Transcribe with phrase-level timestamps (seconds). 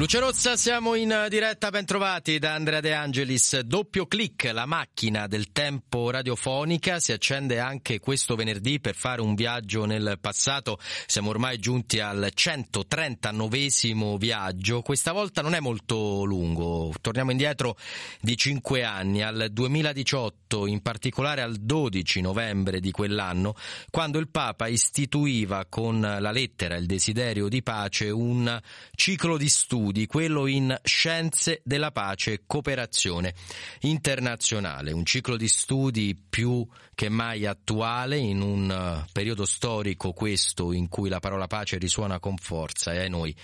[0.00, 3.58] Luce Rossa, siamo in diretta, ben trovati da Andrea De Angelis.
[3.60, 9.34] Doppio clic, la macchina del tempo radiofonica si accende anche questo venerdì per fare un
[9.34, 10.78] viaggio nel passato.
[11.04, 13.68] Siamo ormai giunti al 139
[14.16, 14.80] viaggio.
[14.80, 16.94] Questa volta non è molto lungo.
[16.98, 17.76] Torniamo indietro
[18.22, 23.54] di cinque anni, al 2018, in particolare al 12 novembre di quell'anno,
[23.90, 28.58] quando il Papa istituiva con la lettera il desiderio di pace un
[28.94, 33.34] ciclo di studi studi, quello in Scienze della Pace e Cooperazione
[33.80, 40.72] Internazionale, un ciclo di studi più che mai attuale in un eh, periodo storico questo
[40.72, 43.34] in cui la parola pace risuona con forza e a noi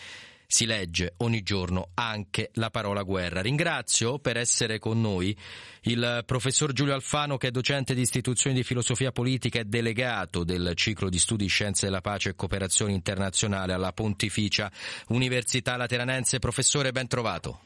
[0.46, 3.40] si legge ogni giorno anche la parola guerra.
[3.40, 5.36] Ringrazio per essere con noi
[5.82, 10.72] il professor Giulio Alfano che è docente di istituzioni di filosofia politica e delegato del
[10.74, 14.70] ciclo di studi Scienze della Pace e Cooperazione Internazionale alla Pontificia
[15.08, 16.38] Università Lateranense.
[16.38, 17.60] Professore, ben trovato.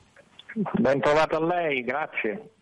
[0.78, 2.54] Ben trovato a lei, grazie.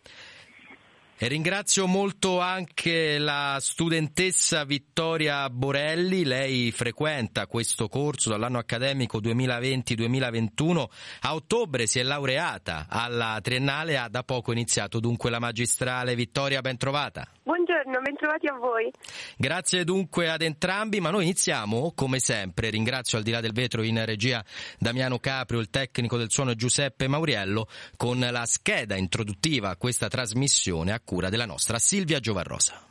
[1.21, 10.85] E ringrazio molto anche la studentessa Vittoria Borelli, lei frequenta questo corso dall'anno accademico 2020-2021,
[11.23, 16.15] a ottobre si è laureata alla triennale, ha da poco iniziato dunque la magistrale.
[16.15, 17.27] Vittoria, ben trovata.
[17.49, 18.91] Buongiorno, bentrovati a voi.
[19.35, 22.69] Grazie dunque ad entrambi, ma noi iniziamo come sempre.
[22.69, 24.45] Ringrazio al di là del vetro in regia
[24.77, 30.91] Damiano Caprio, il tecnico del suono Giuseppe Mauriello, con la scheda introduttiva a questa trasmissione
[30.91, 32.83] a cura della nostra Silvia Giovarrosa.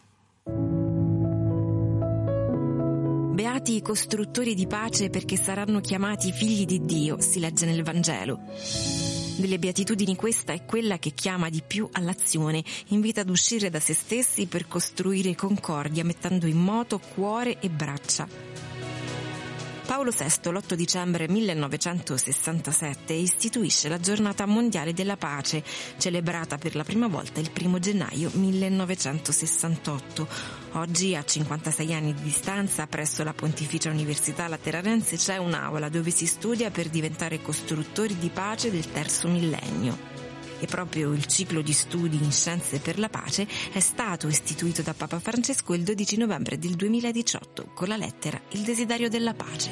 [3.35, 8.41] Beati i costruttori di pace perché saranno chiamati figli di Dio, si legge nel Vangelo.
[9.39, 13.95] Delle beatitudini questa è quella che chiama di più all'azione, invita ad uscire da se
[13.95, 18.48] stessi per costruire concordia mettendo in moto cuore e braccia.
[19.89, 25.65] Paolo VI l'8 dicembre 1967 istituisce la giornata mondiale della pace,
[25.97, 30.29] celebrata per la prima volta il 1 gennaio 1968.
[30.73, 36.27] Oggi, a 56 anni di distanza, presso la Pontificia Università Lateranense c'è un'aula dove si
[36.27, 40.08] studia per diventare costruttori di pace del terzo millennio
[40.61, 44.95] e proprio il ciclo di studi in scienze per la pace è stato istituito da
[44.95, 49.71] Papa Francesco il 12 novembre del 2018 con la lettera Il desiderio della pace.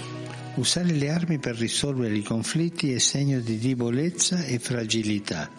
[0.56, 5.50] Usare le armi per risolvere i conflitti è segno di debolezza e fragilità.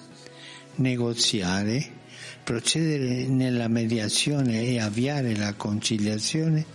[0.76, 1.86] Negoziare,
[2.44, 6.66] procedere nella mediazione e avviare la conciliazione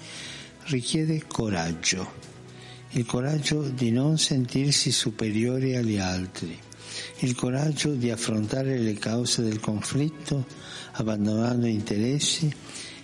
[0.66, 2.12] richiede coraggio,
[2.90, 6.56] il coraggio di non sentirsi superiori agli altri
[7.22, 10.44] il coraggio di affrontare le cause del conflitto
[10.92, 12.52] abbandonando interessi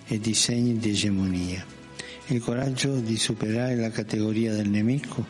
[0.06, 1.64] e disegni di egemonia,
[2.26, 5.24] il coraggio di superare la categoria del nemico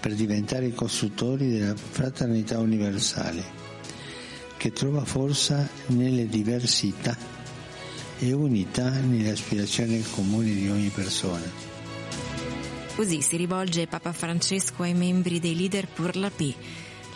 [0.00, 3.44] per diventare i costruttori della fraternità universale,
[4.56, 7.14] che trova forza nelle diversità
[8.18, 11.70] e unità nelle aspirazioni comuni di ogni persona.
[12.94, 16.54] Così si rivolge Papa Francesco ai membri dei leader pour la paix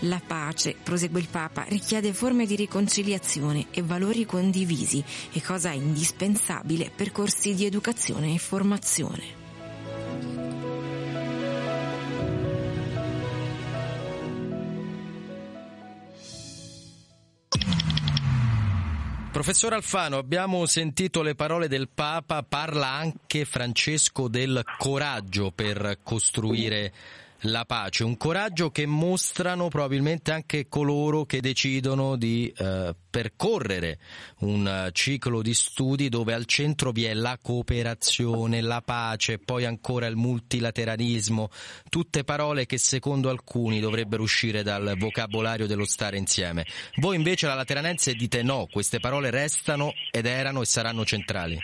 [0.01, 5.03] la pace, prosegue il Papa, richiede forme di riconciliazione e valori condivisi
[5.33, 9.45] e cosa indispensabile percorsi di educazione e formazione.
[19.37, 26.91] Professor Alfano, abbiamo sentito le parole del Papa, parla anche Francesco del coraggio per costruire
[27.47, 33.99] la pace, un coraggio che mostrano probabilmente anche coloro che decidono di eh, percorrere
[34.41, 39.65] un uh, ciclo di studi dove al centro vi è la cooperazione, la pace, poi
[39.65, 41.49] ancora il multilateralismo,
[41.89, 46.67] tutte parole che secondo alcuni dovrebbero uscire dal vocabolario dello stare insieme.
[46.97, 51.59] Voi invece la Lateranense dite no, queste parole restano ed erano e saranno centrali.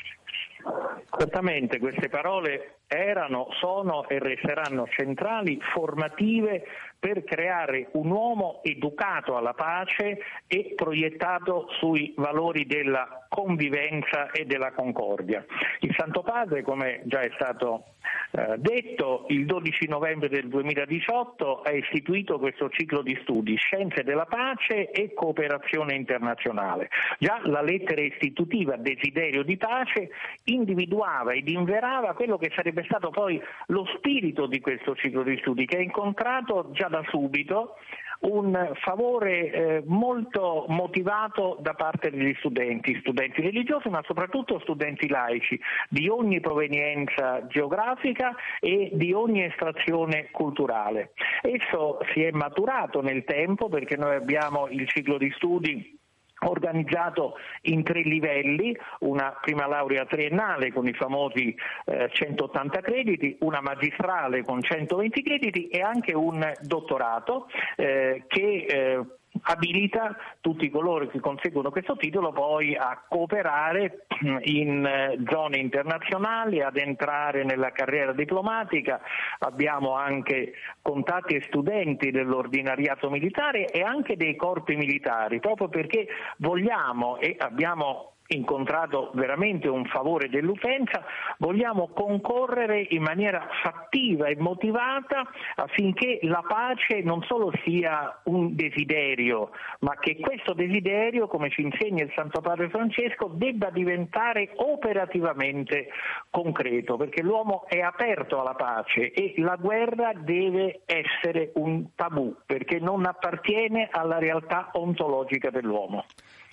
[1.22, 6.64] Certamente queste parole erano, sono e resteranno centrali, formative
[6.98, 14.72] per creare un uomo educato alla pace e proiettato sui valori della convivenza e della
[14.72, 15.42] concordia.
[15.80, 17.94] Il Santo Padre, come già è stato
[18.32, 24.26] eh, detto, il 12 novembre del 2018 ha istituito questo ciclo di studi Scienze della
[24.26, 26.90] pace e cooperazione internazionale.
[27.18, 30.10] Già la lettera istitutiva Desiderio di pace
[30.44, 35.64] individuava ed inverava quello che sarebbe stato poi lo spirito di questo ciclo di studi
[35.64, 37.76] che ha incontrato già da subito
[38.22, 45.58] un favore eh, molto motivato da parte degli studenti, studenti religiosi ma soprattutto studenti laici
[45.88, 51.12] di ogni provenienza geografica e di ogni estrazione culturale.
[51.42, 56.00] Esso si è maturato nel tempo perché noi abbiamo il ciclo di studi
[56.44, 61.54] organizzato in tre livelli, una prima laurea triennale con i famosi
[61.86, 69.06] eh, 180 crediti, una magistrale con 120 crediti e anche un dottorato eh, che eh,
[69.42, 74.06] abilita tutti coloro che conseguono questo titolo poi a cooperare
[74.44, 79.00] in eh, zone internazionali, ad entrare nella carriera diplomatica,
[79.40, 86.06] abbiamo anche contatti e studenti dell'ordinariato militare e anche dei corpi militari, proprio perché
[86.38, 91.04] vogliamo e abbiamo incontrato veramente un favore dell'utenza,
[91.38, 99.50] vogliamo concorrere in maniera fattiva e motivata affinché la pace non solo sia un desiderio,
[99.80, 105.88] ma che questo desiderio, come ci insegna il Santo Padre Francesco, debba diventare operativamente
[106.30, 112.78] concreto, perché l'uomo è aperto alla pace e la guerra deve essere un tabù, perché
[112.78, 116.04] non appartiene alla realtà ontologica dell'uomo.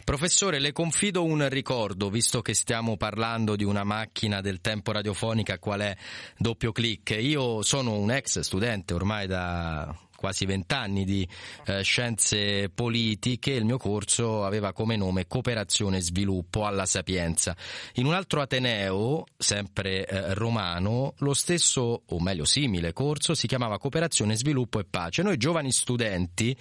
[0.09, 5.59] Professore, le confido un ricordo, visto che stiamo parlando di una macchina del tempo radiofonica
[5.59, 5.95] qual è
[6.35, 7.11] doppio clic.
[7.11, 11.25] Io sono un ex studente ormai da quasi vent'anni di
[11.65, 17.55] eh, scienze politiche, il mio corso aveva come nome Cooperazione e Sviluppo alla Sapienza.
[17.93, 23.79] In un altro Ateneo, sempre eh, romano, lo stesso, o meglio simile corso, si chiamava
[23.79, 25.21] Cooperazione, Sviluppo e Pace.
[25.21, 26.53] Noi giovani studenti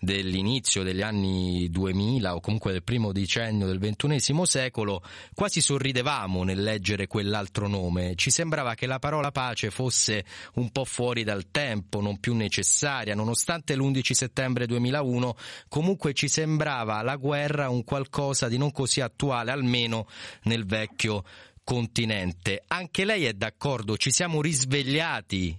[0.00, 5.02] dell'inizio degli anni 2000 o comunque del primo decennio del ventunesimo secolo
[5.34, 8.16] quasi sorridevamo nel leggere quell'altro nome.
[8.16, 10.24] Ci sembrava che la parola pace fosse
[10.54, 15.36] un po' fuori dal tempo, non più necessaria necessaria, nonostante l'11 settembre 2001
[15.68, 20.06] comunque ci sembrava la guerra un qualcosa di non così attuale, almeno
[20.44, 21.22] nel vecchio
[21.62, 22.62] continente.
[22.68, 23.96] Anche lei è d'accordo?
[23.96, 25.58] Ci siamo risvegliati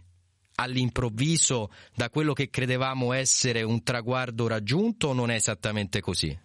[0.56, 6.38] all'improvviso da quello che credevamo essere un traguardo raggiunto o non è esattamente così?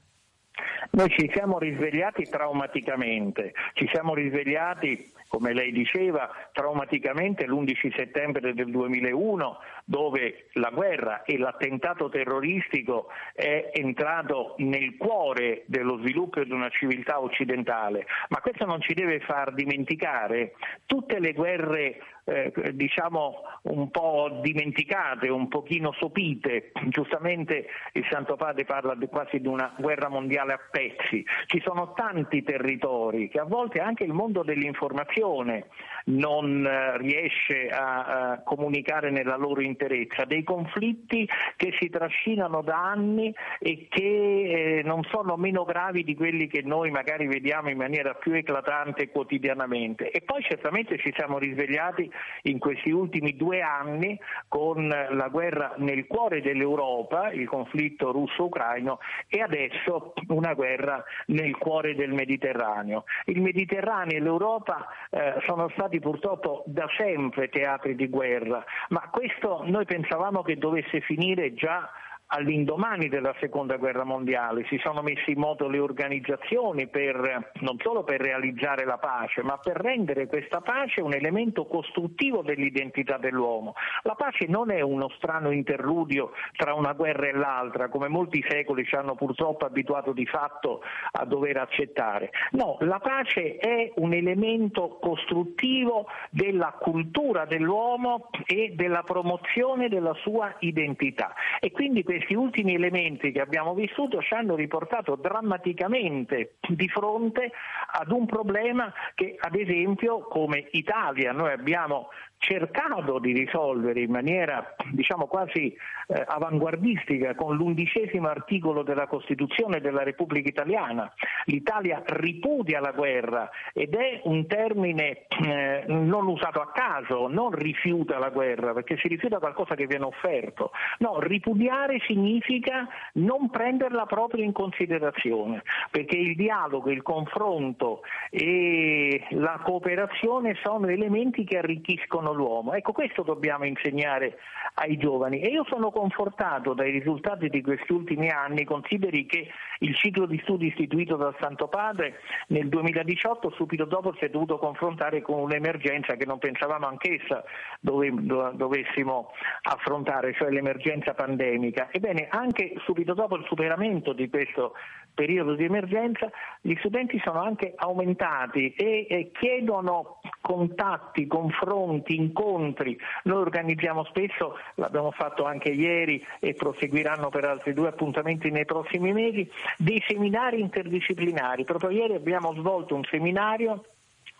[0.92, 8.68] Noi ci siamo risvegliati traumaticamente, ci siamo risvegliati come lei diceva, traumaticamente l'11 settembre del
[8.68, 16.68] 2001, dove la guerra e l'attentato terroristico è entrato nel cuore dello sviluppo di una
[16.70, 20.54] civiltà occidentale, ma questo non ci deve far dimenticare
[20.84, 26.70] tutte le guerre eh, diciamo un po' dimenticate, un pochino sopite.
[26.88, 31.24] Giustamente il Santo Padre parla di quasi di una guerra mondiale a pezzi.
[31.46, 35.66] Ci sono tanti territori che a volte anche il mondo dell'informazione
[36.10, 43.34] non eh, riesce a, comunicare nella loro interezza, dei conflitti che si trascinano da anni
[43.58, 48.14] e che eh, non sono meno gravi di quelli che noi magari vediamo in maniera
[48.14, 50.10] più eclatante quotidianamente.
[50.10, 52.10] E poi certamente ci siamo risvegliati
[52.42, 54.18] in questi ultimi due anni
[54.48, 58.98] con la guerra nel cuore dell'Europa, il conflitto russo-ucraino
[59.28, 63.04] e adesso una guerra nel cuore del Mediterraneo.
[63.26, 69.62] Il Mediterraneo e l'Europa eh, sono stati purtroppo da sempre teatri di guerra, ma questo
[69.66, 71.88] noi pensavamo che dovesse finire già
[72.32, 78.04] all'indomani della seconda guerra mondiale si sono messe in moto le organizzazioni per, non solo
[78.04, 83.74] per realizzare la pace, ma per rendere questa pace un elemento costruttivo dell'identità dell'uomo.
[84.02, 88.84] La pace non è uno strano interludio tra una guerra e l'altra, come molti secoli
[88.84, 90.82] ci hanno purtroppo abituato di fatto
[91.12, 92.30] a dover accettare.
[92.52, 100.54] No, la pace è un elemento costruttivo della cultura dell'uomo e della promozione della sua
[100.60, 101.34] identità.
[101.58, 107.50] E quindi questi ultimi elementi che abbiamo vissuto ci hanno riportato drammaticamente di fronte
[107.92, 112.10] ad un problema che ad esempio come Italia noi abbiamo
[112.40, 120.02] cercato di risolvere in maniera diciamo quasi eh, avanguardistica con l'undicesimo articolo della Costituzione della
[120.02, 121.12] Repubblica Italiana.
[121.44, 128.18] L'Italia ripudia la guerra ed è un termine eh, non usato a caso, non rifiuta
[128.18, 130.70] la guerra perché si rifiuta qualcosa che viene offerto.
[130.98, 139.60] No, ripudiare significa non prenderla proprio in considerazione perché il dialogo, il confronto e la
[139.62, 142.72] cooperazione sono elementi che arricchiscono sono l'uomo.
[142.72, 144.38] Ecco, questo dobbiamo insegnare
[144.74, 149.48] ai giovani e io sono confortato dai risultati di questi ultimi anni, consideri che
[149.80, 154.58] il ciclo di studi istituito dal Santo Padre nel 2018 subito dopo si è dovuto
[154.58, 157.42] confrontare con un'emergenza che non pensavamo anch'essa
[157.80, 158.12] dove,
[158.54, 159.32] dovessimo
[159.62, 161.88] affrontare, cioè l'emergenza pandemica.
[161.90, 164.74] Ebbene, anche subito dopo il superamento di questo
[165.12, 172.98] periodo di emergenza, gli studenti sono anche aumentati e, e chiedono contatti, confronti, incontri.
[173.24, 179.12] Noi organizziamo spesso, l'abbiamo fatto anche ieri e proseguiranno per altri due appuntamenti nei prossimi
[179.12, 181.64] mesi, dei seminari interdisciplinari.
[181.64, 183.84] Proprio ieri abbiamo svolto un seminario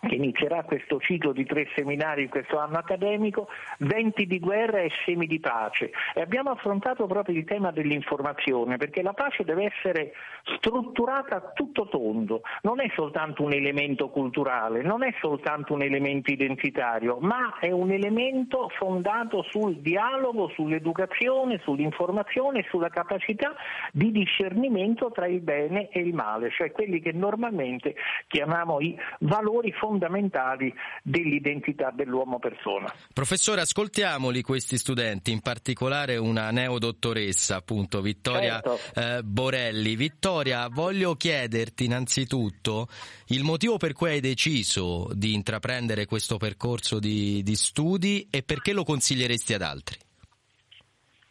[0.01, 3.47] che inizierà questo ciclo di tre seminari in questo anno accademico,
[3.79, 5.91] venti di guerra e semi di pace.
[6.15, 10.13] E abbiamo affrontato proprio il tema dell'informazione, perché la pace deve essere
[10.57, 16.31] strutturata a tutto tondo, non è soltanto un elemento culturale, non è soltanto un elemento
[16.31, 23.53] identitario, ma è un elemento fondato sul dialogo, sull'educazione, sull'informazione sulla capacità
[23.91, 27.95] di discernimento tra il bene e il male, cioè quelli che normalmente
[28.27, 32.91] chiamiamo i valori fondamentali fondamentali dell'identità dell'uomo persona.
[33.13, 38.79] Professore, ascoltiamoli questi studenti, in particolare una neodottoressa, appunto, Vittoria certo.
[38.95, 39.97] eh, Borelli.
[39.97, 42.87] Vittoria, voglio chiederti innanzitutto
[43.27, 48.71] il motivo per cui hai deciso di intraprendere questo percorso di, di studi e perché
[48.71, 49.97] lo consiglieresti ad altri.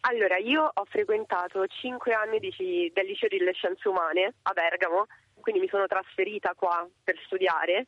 [0.01, 5.05] Allora, io ho frequentato cinque anni di, del liceo delle scienze umane a Bergamo,
[5.39, 7.85] quindi mi sono trasferita qua per studiare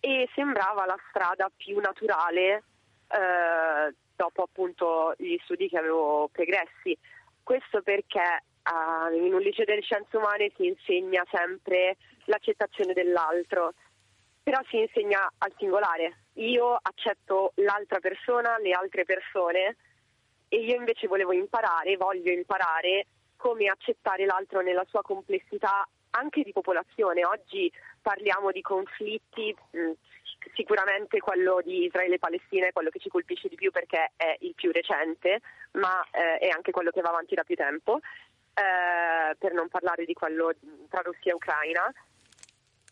[0.00, 2.62] e sembrava la strada più naturale
[3.08, 6.96] eh, dopo appunto gli studi che avevo pregressi.
[7.42, 13.72] Questo perché eh, in un liceo delle scienze umane si insegna sempre l'accettazione dell'altro,
[14.42, 16.24] però si insegna al singolare.
[16.34, 19.76] Io accetto l'altra persona, le altre persone
[20.48, 26.52] e io invece volevo imparare, voglio imparare come accettare l'altro nella sua complessità anche di
[26.52, 27.24] popolazione.
[27.24, 27.70] Oggi
[28.08, 29.90] parliamo di conflitti, mm,
[30.54, 34.34] sicuramente quello di Israele e Palestina è quello che ci colpisce di più perché è
[34.40, 38.00] il più recente, ma eh, è anche quello che va avanti da più tempo,
[38.54, 40.54] eh, per non parlare di quello
[40.88, 41.92] tra Russia e Ucraina.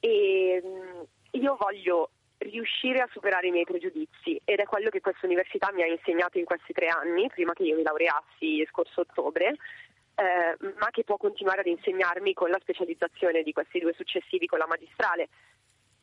[0.01, 5.25] E mm, io voglio riuscire a superare i miei pregiudizi ed è quello che questa
[5.25, 9.57] università mi ha insegnato in questi tre anni, prima che io mi laureassi scorso ottobre
[10.17, 14.59] eh, ma che può continuare ad insegnarmi con la specializzazione di questi due successivi con
[14.59, 15.29] la magistrale.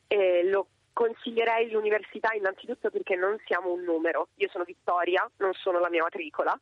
[0.06, 4.28] Eh, lo consiglierei l'università innanzitutto perché non siamo un numero.
[4.36, 6.58] Io sono Vittoria, non sono la mia matricola.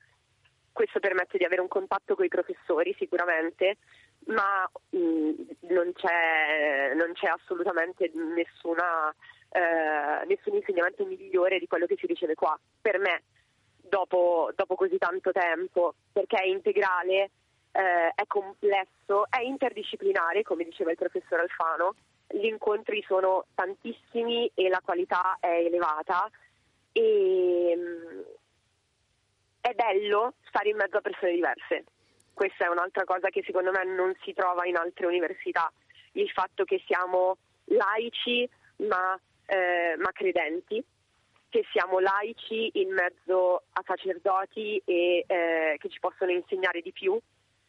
[0.73, 3.76] Questo permette di avere un contatto con i professori sicuramente,
[4.28, 5.32] ma mh, mm,
[5.68, 9.14] non, c'è, non, c'è, assolutamente nessuna,
[9.50, 12.59] eh, nessun insegnamento migliore di quello che si riceve qua.
[12.80, 13.25] Per me,
[13.76, 17.30] dopo, dopo così tanto tempo, perché è integrale,
[17.73, 21.95] eh, è complesso, è interdisciplinare, come diceva il professor Alfano,
[22.29, 26.31] gli incontri sono tantissimi e la qualità è elevata.
[26.93, 28.21] E mm,
[29.62, 31.85] è bello stare in mezzo a persone diverse.
[32.35, 35.71] Questa è un'altra cosa che secondo me non si trova in altre università,
[36.12, 37.37] il fatto che siamo
[37.67, 38.49] laici
[38.79, 40.83] ma, eh, ma credenti,
[41.49, 47.19] che siamo laici in mezzo a sacerdoti e eh, che ci possono insegnare di più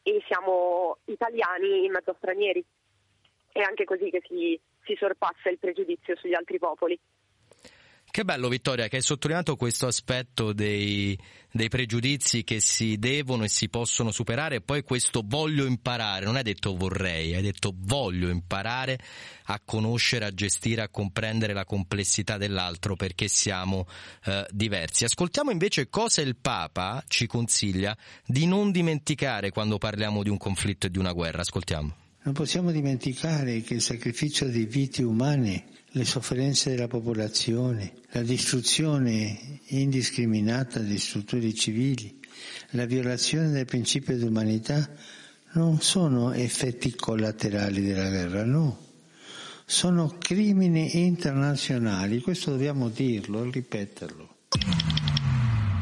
[0.03, 2.63] e siamo italiani in mezzo a stranieri.
[3.51, 6.99] È anche così che si, si sorpassa il pregiudizio sugli altri popoli.
[8.13, 11.17] Che bello Vittoria che hai sottolineato questo aspetto dei,
[11.51, 16.35] dei, pregiudizi che si devono e si possono superare e poi questo voglio imparare, non
[16.35, 18.99] hai detto vorrei, hai detto voglio imparare
[19.45, 23.87] a conoscere, a gestire, a comprendere la complessità dell'altro perché siamo
[24.25, 25.05] eh, diversi.
[25.05, 30.85] Ascoltiamo invece cosa il Papa ci consiglia di non dimenticare quando parliamo di un conflitto
[30.85, 31.41] e di una guerra.
[31.41, 31.95] Ascoltiamo.
[32.25, 39.59] Non possiamo dimenticare che il sacrificio di vite umane le sofferenze della popolazione, la distruzione
[39.67, 42.19] indiscriminata di strutture civili,
[42.71, 44.89] la violazione del principio di umanità
[45.53, 48.79] non sono effetti collaterali della guerra, no,
[49.65, 54.35] sono crimini internazionali, questo dobbiamo dirlo, ripeterlo.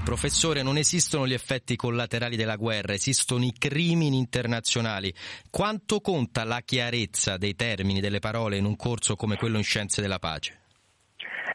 [0.03, 5.13] Professore, non esistono gli effetti collaterali della guerra, esistono i crimini internazionali.
[5.49, 10.01] Quanto conta la chiarezza dei termini, delle parole in un corso come quello in Scienze
[10.01, 10.60] della Pace?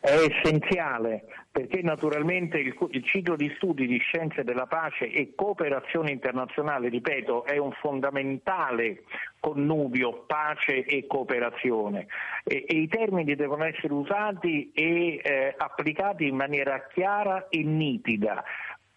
[0.07, 6.11] È essenziale perché naturalmente il, il, ciclo di studi di scienze della pace e cooperazione
[6.13, 9.05] internazionale, ripeto, è un fondamentale
[9.41, 12.07] connubio pace e cooperazione.
[12.45, 18.45] E, e i termini devono essere usati e eh, applicati in maniera chiara e nitida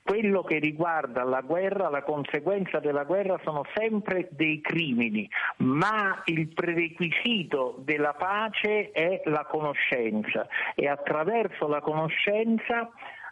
[0.10, 6.48] quello che riguarda la guerra, la conseguenza della guerra sono sempre dei crimini, ma il
[6.48, 12.90] prerequisito della pace è la conoscenza e attraverso la conoscenza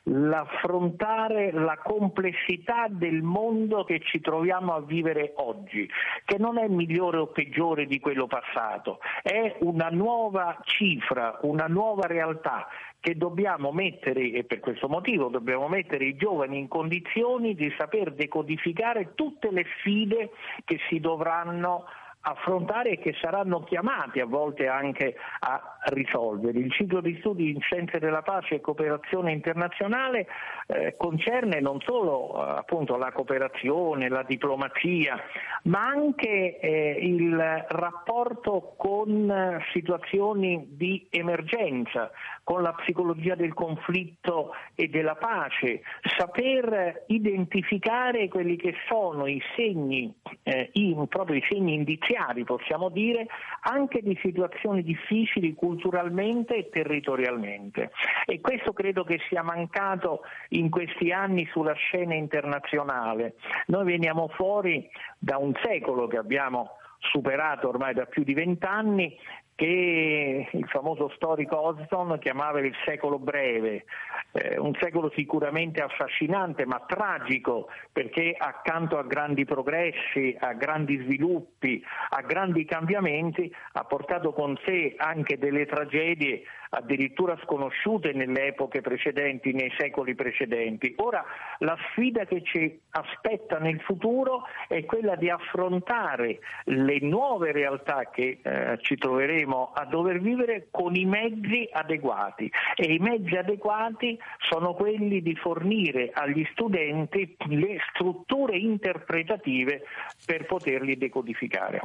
[0.10, 5.90] l'affrontare la complessità del mondo che ci troviamo a vivere oggi,
[6.26, 12.08] che non è migliore o peggiore di quello passato, è una nuova cifra, una nuova
[12.08, 12.68] realtà
[13.00, 18.14] che dobbiamo mettere, e per questo motivo dobbiamo mettere i giovani in condizioni di saper
[18.14, 20.32] decodificare tutte le sfide
[20.66, 21.86] che si dovranno
[22.30, 26.60] affrontare e che saranno chiamati a volte anche a risolvere.
[26.60, 30.28] Il ciclo di studi in scienze della pace e cooperazione internazionale
[30.68, 35.18] eh, concerne non solo eh, appunto, la cooperazione, la diplomazia,
[35.64, 42.12] ma anche eh, il rapporto con situazioni di emergenza,
[42.44, 45.82] con la psicologia del conflitto e della pace,
[46.18, 52.90] saper identificare quelli che sono i segni, eh, in, proprio i segni indiziati chiari, possiamo
[52.90, 53.28] dire,
[53.62, 57.92] anche di situazioni difficili culturalmente e territorialmente.
[58.26, 63.36] E questo credo che sia mancato in questi anni sulla scena internazionale.
[63.68, 69.16] Noi veniamo fuori da un secolo che abbiamo superato ormai da più di vent'anni
[69.58, 73.86] che il famoso storico Osborne chiamava il secolo breve,
[74.34, 81.84] eh, un secolo sicuramente affascinante ma tragico perché accanto a grandi progressi, a grandi sviluppi,
[82.10, 89.54] a grandi cambiamenti ha portato con sé anche delle tragedie addirittura sconosciute nelle epoche precedenti,
[89.54, 90.94] nei secoli precedenti.
[90.98, 91.24] Ora
[91.60, 98.40] la sfida che ci aspetta nel futuro è quella di affrontare le nuove realtà che
[98.42, 104.74] eh, ci troveremo a dover vivere con i mezzi adeguati e i mezzi adeguati sono
[104.74, 109.84] quelli di fornire agli studenti le strutture interpretative
[110.26, 111.82] per poterli decodificare.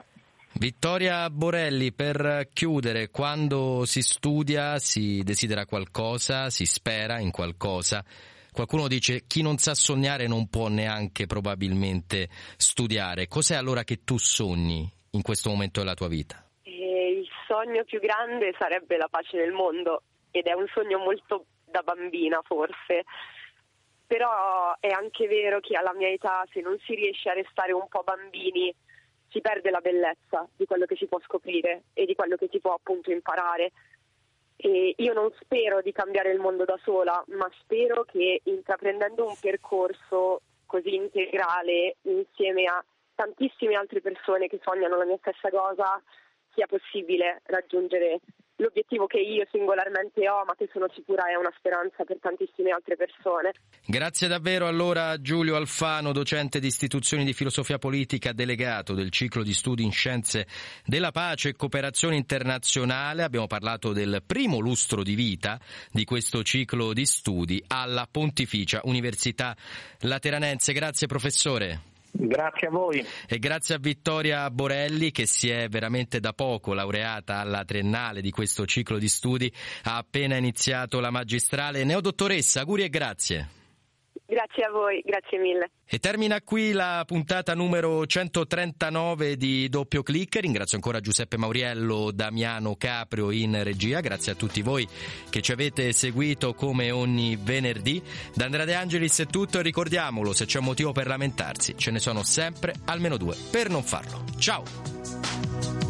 [0.54, 8.04] Vittoria Borelli, per chiudere, quando si studia si desidera qualcosa, si spera in qualcosa.
[8.52, 13.26] Qualcuno dice chi non sa sognare non può neanche probabilmente studiare.
[13.28, 16.44] Cos'è allora che tu sogni in questo momento della tua vita?
[16.62, 21.46] Eh, il sogno più grande sarebbe la pace nel mondo ed è un sogno molto
[21.64, 23.04] da bambina forse.
[24.06, 27.88] Però è anche vero che alla mia età se non si riesce a restare un
[27.88, 28.72] po' bambini
[29.32, 32.60] si perde la bellezza di quello che si può scoprire e di quello che si
[32.60, 33.72] può appunto imparare.
[34.56, 39.34] E io non spero di cambiare il mondo da sola, ma spero che intraprendendo un
[39.40, 46.00] percorso così integrale insieme a tantissime altre persone che sognano la mia stessa cosa
[46.54, 48.20] sia possibile raggiungere
[48.62, 52.96] l'obiettivo che io singolarmente ho, ma che sono sicura è una speranza per tantissime altre
[52.96, 53.52] persone.
[53.84, 59.52] Grazie davvero allora Giulio Alfano, docente di istituzioni di filosofia politica, delegato del ciclo di
[59.52, 60.46] studi in scienze
[60.86, 63.22] della pace e cooperazione internazionale.
[63.22, 65.58] Abbiamo parlato del primo lustro di vita
[65.90, 69.54] di questo ciclo di studi alla Pontificia Università
[70.00, 70.72] Lateranense.
[70.72, 71.91] Grazie professore.
[72.14, 73.04] Grazie a voi.
[73.26, 78.30] E grazie a Vittoria Borelli che si è veramente da poco laureata alla triennale di
[78.30, 79.52] questo ciclo di studi,
[79.84, 81.84] ha appena iniziato la magistrale.
[81.84, 83.61] Neodottoressa, auguri e grazie.
[84.32, 85.72] Grazie a voi, grazie mille.
[85.84, 90.40] E termina qui la puntata numero 139 di Doppio Click.
[90.40, 94.00] Ringrazio ancora Giuseppe Mauriello, Damiano Caprio in regia.
[94.00, 94.88] Grazie a tutti voi
[95.28, 98.02] che ci avete seguito come ogni venerdì.
[98.34, 101.90] Da Andrea De Angelis è tutto e ricordiamolo, se c'è un motivo per lamentarsi, ce
[101.90, 104.24] ne sono sempre almeno due per non farlo.
[104.38, 105.81] Ciao!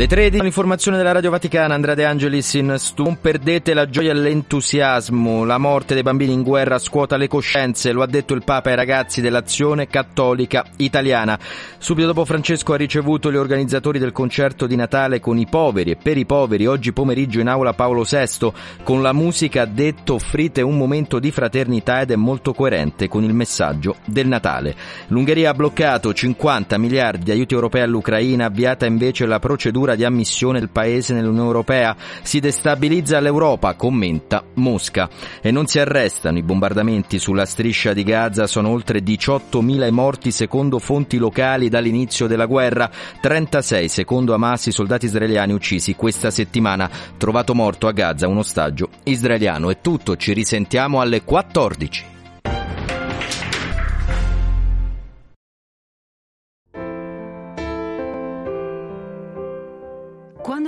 [0.00, 3.02] Le 13, l'informazione della Radio Vaticana, Andrea De Angelis in stu.
[3.02, 7.92] Non perdete la gioia e l'entusiasmo, la morte dei bambini in guerra scuota le coscienze,
[7.92, 11.38] lo ha detto il Papa ai ragazzi dell'azione cattolica italiana.
[11.76, 15.96] Subito dopo Francesco ha ricevuto gli organizzatori del concerto di Natale con i poveri e
[15.96, 20.62] per i poveri, oggi pomeriggio in aula Paolo VI, con la musica ha detto offrite
[20.62, 24.74] un momento di fraternità ed è molto coerente con il messaggio del Natale.
[25.08, 30.04] L'Ungheria ha bloccato 50 miliardi di aiuti europei all'Ucraina, avviata invece la procedura procedura di
[30.04, 31.96] ammissione del paese nell'Unione Europea.
[32.22, 35.08] Si destabilizza l'Europa, commenta Mosca.
[35.40, 40.30] E non si arrestano i bombardamenti sulla striscia di Gaza, sono oltre 18.000 i morti
[40.30, 46.90] secondo fonti locali dall'inizio della guerra, 36 secondo Hamas i soldati israeliani uccisi questa settimana.
[47.16, 49.70] Trovato morto a Gaza un ostaggio israeliano.
[49.70, 52.18] È tutto, ci risentiamo alle 14.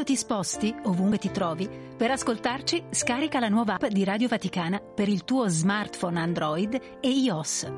[0.03, 4.81] Quando ti sposti, ovunque ti trovi, per ascoltarci scarica la nuova app di Radio Vaticana
[4.81, 7.71] per il tuo smartphone Android e iOS.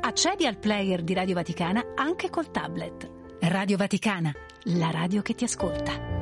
[0.00, 3.10] Accedi al player di Radio Vaticana anche col tablet.
[3.40, 4.32] Radio Vaticana,
[4.66, 6.17] la radio che ti ascolta.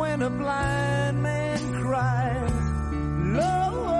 [0.00, 2.50] when a blind man cries,
[3.36, 3.99] Lord.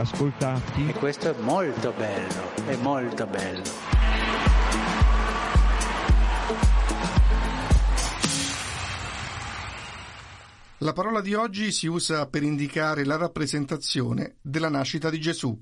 [0.00, 0.88] ascoltati.
[0.88, 3.62] E questo è molto bello, è molto bello.
[10.78, 15.54] La parola di oggi si usa per indicare la rappresentazione della nascita di Gesù.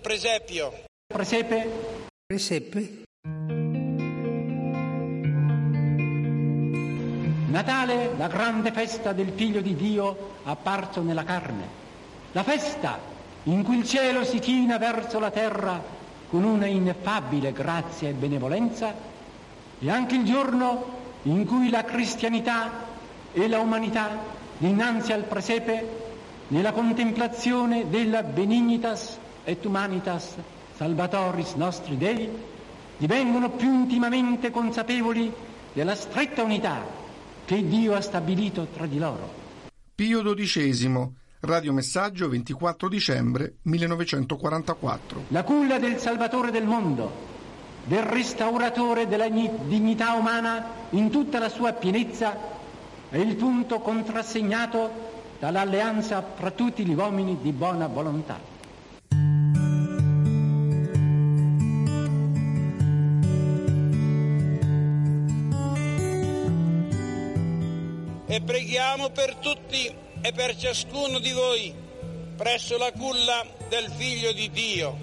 [0.00, 0.84] Presepio.
[1.06, 2.08] Presepe.
[2.26, 3.02] Presepe.
[7.48, 11.84] Natale, la grande festa del Figlio di Dio apparso nella carne.
[12.32, 13.15] La festa
[13.46, 15.80] in cui il cielo si china verso la terra
[16.28, 18.92] con una ineffabile grazia e benevolenza
[19.78, 22.70] e anche il giorno in cui la cristianità
[23.32, 24.08] e la umanità
[24.58, 26.04] dinanzi al presepe
[26.48, 30.34] nella contemplazione della benignitas et humanitas
[30.76, 32.28] salvatoris nostri Dei
[32.98, 35.32] divengono più intimamente consapevoli
[35.72, 36.84] della stretta unità
[37.44, 39.44] che Dio ha stabilito tra di loro.
[39.94, 41.08] Pio XII,
[41.40, 45.24] radiomessaggio 24 dicembre 1944.
[45.28, 47.10] La culla del Salvatore del mondo,
[47.84, 52.34] del restauratore della dignità umana in tutta la sua pienezza
[53.08, 58.54] è il punto contrassegnato dall'alleanza fra tutti gli uomini di buona volontà.
[68.28, 71.72] E preghiamo per tutti e per ciascuno di voi
[72.36, 74.98] presso la culla del Figlio di Dio.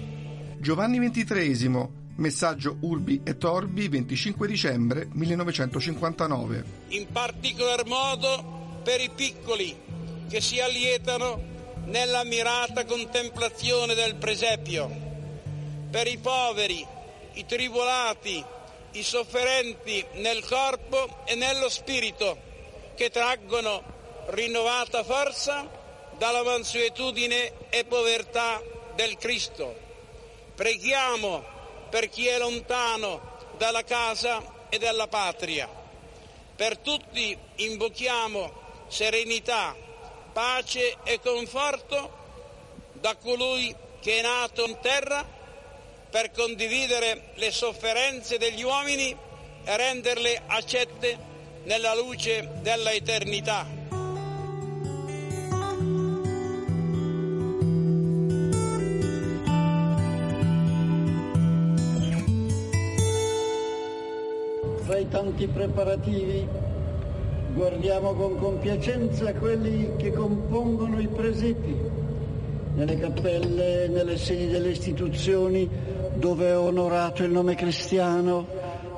[0.58, 6.64] Giovanni XXIII, Messaggio Urbi e Torbi 25 dicembre 1959.
[6.88, 9.74] In particolar modo per i piccoli
[10.28, 11.40] che si allietano
[11.86, 14.90] nella mirata contemplazione del presepio,
[15.90, 16.86] per i poveri,
[17.32, 18.44] i tribolati,
[18.92, 22.36] i sofferenti nel corpo e nello spirito
[22.94, 23.93] che traggono
[24.26, 25.68] rinnovata forza
[26.16, 28.62] dalla mansuetudine e povertà
[28.94, 29.74] del Cristo.
[30.54, 31.44] Preghiamo
[31.90, 35.68] per chi è lontano dalla casa e dalla patria.
[36.56, 39.74] Per tutti invochiamo serenità,
[40.32, 42.22] pace e conforto
[42.92, 45.26] da colui che è nato in terra
[46.10, 49.16] per condividere le sofferenze degli uomini
[49.64, 51.18] e renderle accette
[51.64, 53.83] nella luce della eternità.
[65.54, 66.46] Preparativi
[67.54, 71.76] guardiamo con compiacenza quelli che compongono i presepi,
[72.74, 75.70] nelle cappelle, nelle sedi delle istituzioni
[76.16, 78.46] dove è onorato il nome cristiano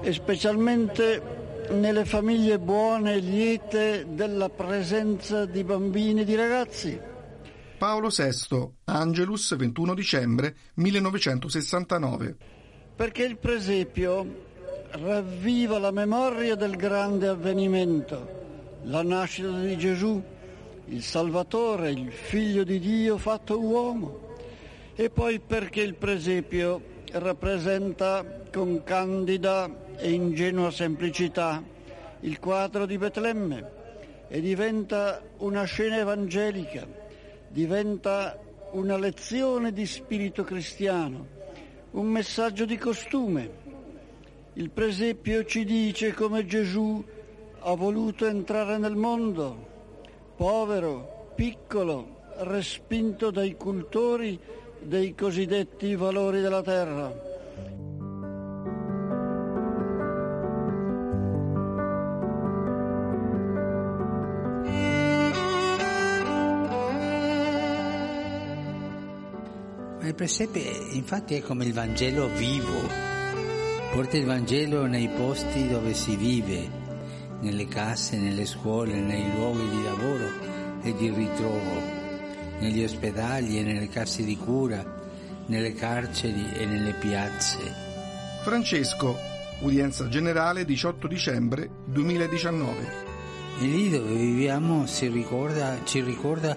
[0.01, 1.35] e specialmente
[1.73, 6.99] nelle famiglie buone e liete della presenza di bambini e di ragazzi.
[7.77, 12.37] Paolo VI, Angelus, 21 dicembre 1969.
[12.97, 14.46] Perché il presepio
[14.97, 20.23] ravviva la memoria del grande avvenimento, la nascita di Gesù,
[20.87, 24.35] il Salvatore, il Figlio di Dio fatto uomo.
[24.95, 26.81] E poi perché il presepio
[27.13, 31.63] rappresenta con candida e ingenua semplicità
[32.21, 33.75] il quadro di Betlemme
[34.29, 36.87] e diventa una scena evangelica,
[37.49, 38.39] diventa
[38.73, 41.27] una lezione di spirito cristiano,
[41.93, 43.65] un messaggio di costume
[44.59, 47.05] il presepio ci dice come Gesù
[47.61, 54.39] ha voluto entrare nel mondo, povero, piccolo, respinto dai cultori
[54.81, 57.25] dei cosiddetti valori della terra.
[70.01, 70.61] Il presepe
[70.93, 73.16] infatti è come il Vangelo vivo
[73.93, 76.69] Porta il Vangelo nei posti dove si vive,
[77.41, 80.31] nelle case, nelle scuole, nei luoghi di lavoro
[80.83, 81.81] e di ritrovo,
[82.59, 84.85] negli ospedali e nelle case di cura,
[85.47, 87.59] nelle carceri e nelle piazze.
[88.43, 89.17] Francesco,
[89.61, 93.05] udienza generale 18 dicembre 2019.
[93.59, 96.57] E lì dove viviamo ricorda, ci ricorda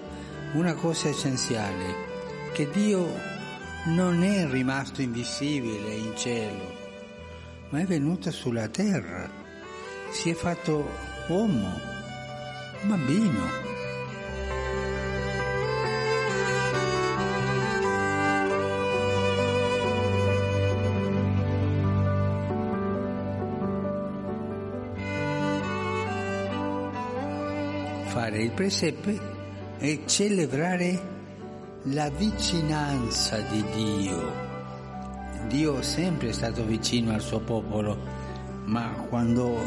[0.52, 1.94] una cosa essenziale,
[2.52, 3.08] che Dio
[3.86, 6.79] non è rimasto invisibile in cielo,
[7.70, 9.30] ma è venuta sulla terra,
[10.10, 10.88] si è fatto
[11.28, 11.78] uomo,
[12.82, 13.68] bambino.
[28.06, 29.18] Fare il presepe
[29.78, 31.18] e celebrare
[31.84, 34.49] la vicinanza di Dio.
[35.48, 37.98] Dio è sempre stato vicino al suo popolo,
[38.64, 39.58] ma quando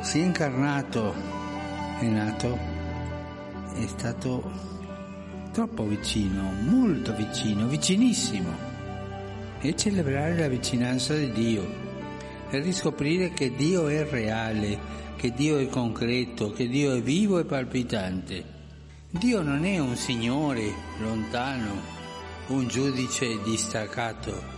[0.00, 1.14] si è incarnato,
[2.00, 2.58] è nato,
[3.74, 4.50] è stato
[5.52, 8.70] troppo vicino, molto vicino, vicinissimo.
[9.60, 11.64] E celebrare la vicinanza di Dio
[12.50, 14.78] e riscoprire che Dio è reale,
[15.16, 18.44] che Dio è concreto, che Dio è vivo e palpitante.
[19.08, 21.80] Dio non è un Signore lontano,
[22.48, 24.51] un giudice distaccato,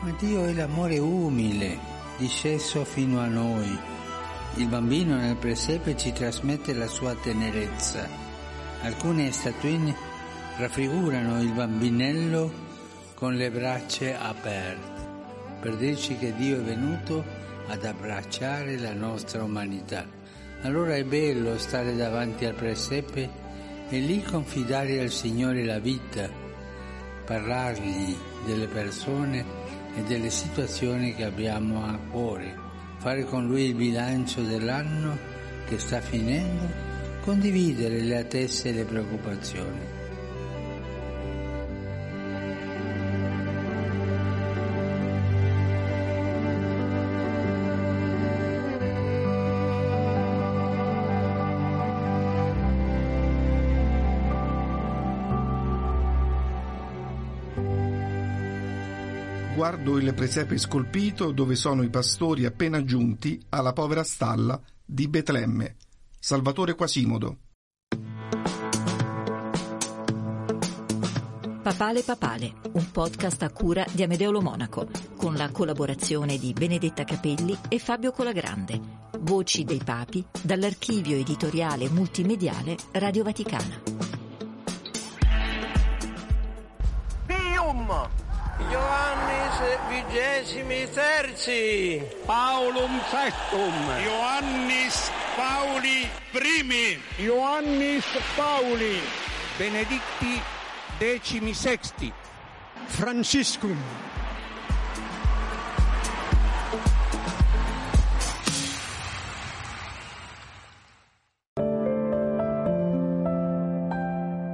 [0.00, 1.78] ma Dio è l'amore umile,
[2.18, 3.78] disceso fino a noi.
[4.56, 8.08] Il bambino nel presepe ci trasmette la sua tenerezza.
[8.82, 9.94] Alcune statuine
[10.58, 12.64] raffigurano il bambinello
[13.14, 15.08] con le braccia aperte,
[15.60, 17.24] per dirci che Dio è venuto
[17.66, 20.06] ad abbracciare la nostra umanità.
[20.62, 23.28] Allora è bello stare davanti al presepe
[23.88, 26.28] e lì confidare al Signore la vita,
[27.24, 29.65] parlargli delle persone
[29.96, 32.54] e delle situazioni che abbiamo a cuore,
[32.98, 35.18] fare con Lui il bilancio dell'anno
[35.66, 36.68] che sta finendo,
[37.22, 39.95] condividere le attese e le preoccupazioni.
[59.66, 65.74] Guardo il presepe scolpito dove sono i pastori appena giunti alla povera stalla di Betlemme.
[66.20, 67.38] Salvatore Quasimodo.
[71.60, 74.86] Papale Papale, un podcast a cura di Amedeo Monaco,
[75.16, 78.80] con la collaborazione di Benedetta Capelli e Fabio Colagrande.
[79.18, 83.82] Voci dei Papi dall'archivio editoriale multimediale Radio Vaticana.
[87.26, 88.15] Pium!
[88.58, 92.02] Ioannis vigesimi terzi.
[92.26, 93.74] Paulum sextum.
[94.04, 96.98] Ioannis Pauli primi.
[97.20, 99.00] Ioannis Pauli.
[99.58, 100.40] Benedicti
[100.98, 102.12] decimi sexti.
[102.86, 103.76] Franciscum.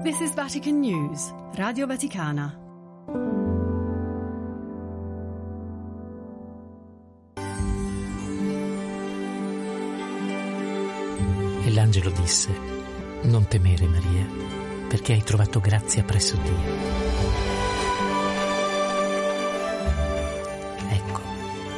[0.03, 3.42] This is Vatican News, Radio Vaticana.
[11.83, 12.49] L'angelo disse,
[13.23, 14.25] non temere Maria,
[14.87, 16.61] perché hai trovato grazia presso Dio.
[20.91, 21.21] Ecco,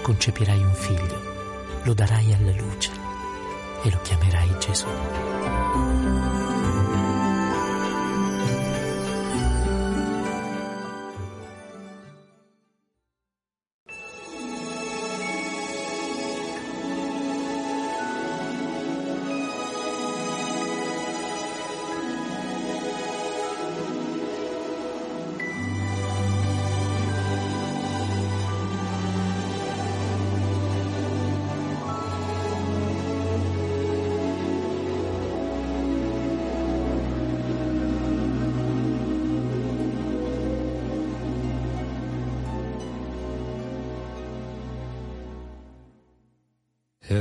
[0.02, 2.90] concepirai un figlio, lo darai alla luce
[3.82, 6.33] e lo chiamerai Gesù.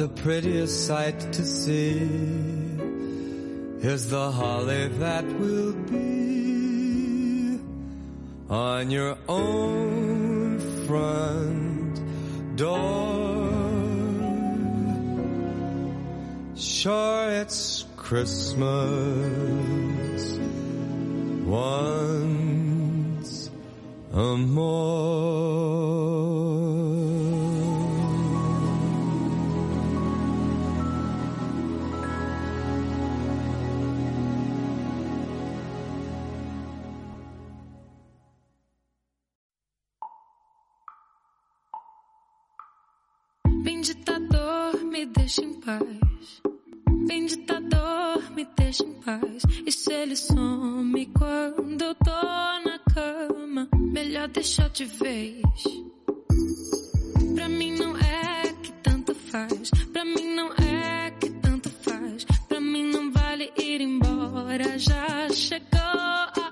[0.00, 2.00] the prettiest sight to see
[3.82, 7.60] is the holly that will be
[8.48, 12.00] on your own front
[12.56, 13.50] door.
[16.56, 18.62] Sure, it's Christmas
[21.44, 23.50] once
[24.14, 25.39] a more.
[45.30, 46.42] Deixa em paz.
[47.06, 49.42] Vem ditador, me deixa em paz.
[49.64, 55.40] E se ele some quando eu tô na cama, melhor deixar de vez.
[57.36, 59.70] Pra mim não é que tanto faz.
[59.92, 62.24] Pra mim não é que tanto faz.
[62.48, 64.76] Pra mim não vale ir embora.
[64.80, 66.49] Já chegou a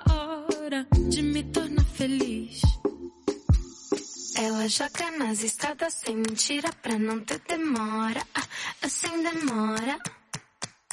[4.40, 8.22] Ela joga nas estradas sem mentira pra não ter demora.
[8.32, 9.98] Ah, sem demora.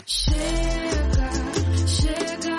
[0.04, 1.30] Chega,
[1.88, 2.55] chega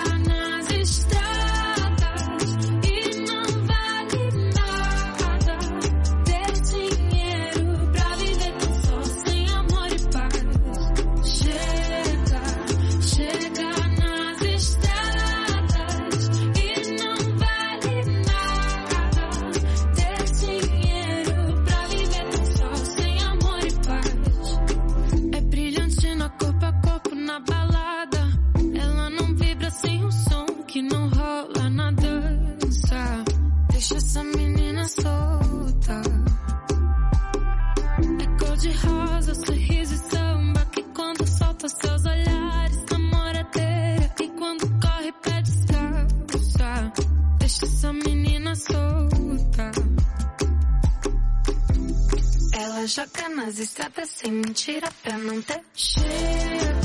[52.87, 55.61] joga nas estradas sem mentira pra não ter.
[55.75, 56.76] Chega,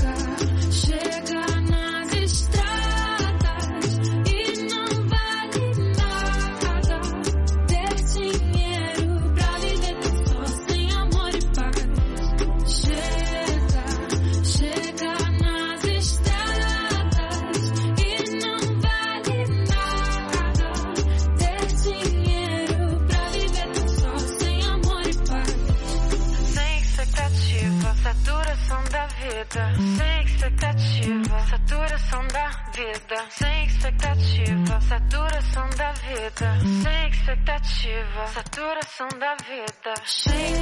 [38.32, 40.61] saturação da vida.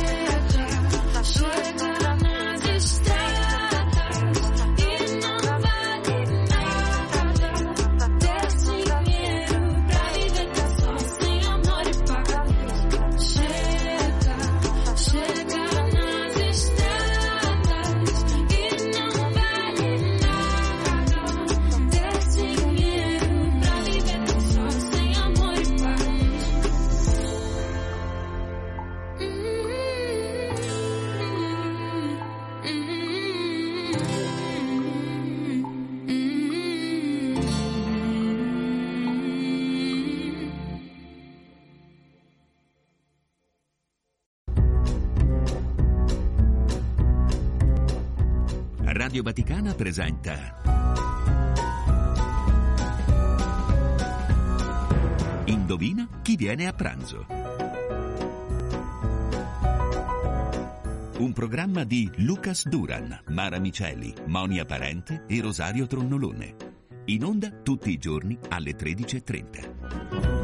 [56.81, 57.27] Pranzo.
[61.19, 66.57] Un programma di Lucas Duran, Mara Miceli, Monia Parente e Rosario Tronnolone.
[67.07, 70.40] In onda tutti i giorni alle 13.30.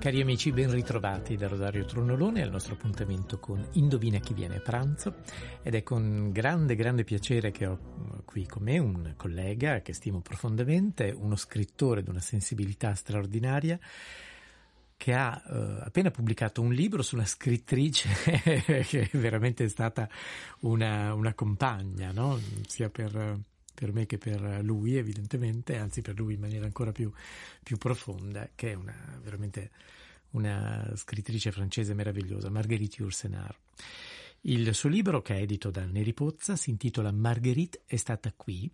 [0.00, 4.60] Cari amici, ben ritrovati da Rosario Tronolone al nostro appuntamento con Indovina chi viene a
[4.60, 5.16] pranzo
[5.62, 10.22] ed è con grande grande piacere che ho qui con me un collega che stimo
[10.22, 13.78] profondamente, uno scrittore di una sensibilità straordinaria
[14.96, 18.08] che ha eh, appena pubblicato un libro su una scrittrice
[18.88, 20.08] che è veramente stata
[20.60, 22.40] una, una compagna, no?
[22.66, 23.38] sia per
[23.80, 27.10] per me che per lui evidentemente, anzi per lui in maniera ancora più,
[27.62, 29.70] più profonda, che è una, veramente
[30.32, 33.56] una scrittrice francese meravigliosa, Marguerite Yourcenar.
[34.42, 38.70] Il suo libro, che è edito da Neri Pozza, si intitola Marguerite è stata qui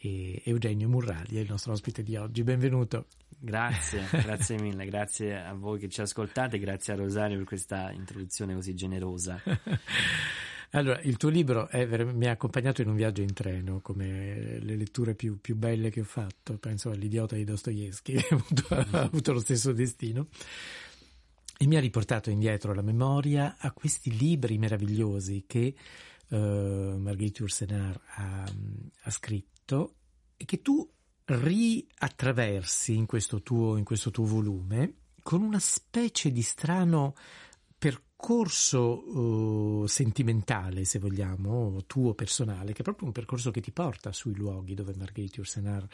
[0.00, 2.42] e Eugenio Murraglia è il nostro ospite di oggi.
[2.42, 3.06] Benvenuto.
[3.38, 8.52] Grazie, grazie mille, grazie a voi che ci ascoltate, grazie a Rosario per questa introduzione
[8.52, 9.40] così generosa.
[10.76, 14.76] Allora, il tuo libro è, mi ha accompagnato in un viaggio in treno, come le
[14.76, 16.58] letture più, più belle che ho fatto.
[16.58, 20.28] Penso all'Idiota di Dostoevsky, che ha avuto, ha avuto lo stesso destino.
[21.58, 25.74] E mi ha riportato indietro la memoria a questi libri meravigliosi che
[26.28, 29.94] uh, Marguerite Yourcenar ha, ha scritto
[30.36, 30.86] e che tu
[31.24, 37.14] riattraversi in questo tuo, in questo tuo volume con una specie di strano
[38.16, 44.10] percorso uh, sentimentale, se vogliamo, tuo personale, che è proprio un percorso che ti porta
[44.10, 45.86] sui luoghi dove Margherita Ursenar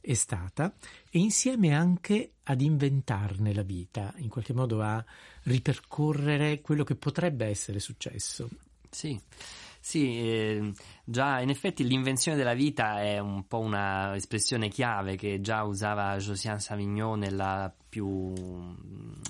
[0.00, 0.74] è stata,
[1.08, 5.02] e insieme anche ad inventarne la vita, in qualche modo a
[5.44, 8.48] ripercorrere quello che potrebbe essere successo.
[8.90, 9.18] Sì.
[9.88, 10.72] Sì, eh,
[11.02, 16.14] già in effetti l'invenzione della vita è un po' una espressione chiave che già usava
[16.18, 18.34] Josiane Savignon nella più,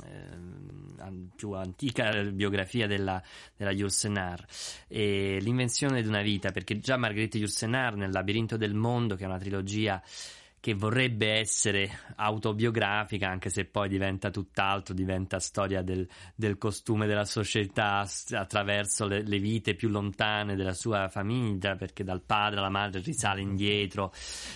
[0.04, 3.22] eh, più antica biografia della,
[3.56, 4.44] della Yourcenar.
[4.88, 9.26] E l'invenzione di una vita, perché già Margherita Yourcenar nel Labirinto del Mondo, che è
[9.28, 10.02] una trilogia
[10.68, 17.24] che vorrebbe essere autobiografica, anche se poi diventa tutt'altro, diventa storia del, del costume della
[17.24, 23.00] società attraverso le, le, vite più lontane della sua famiglia, perché dal padre alla madre
[23.00, 24.12] risale indietro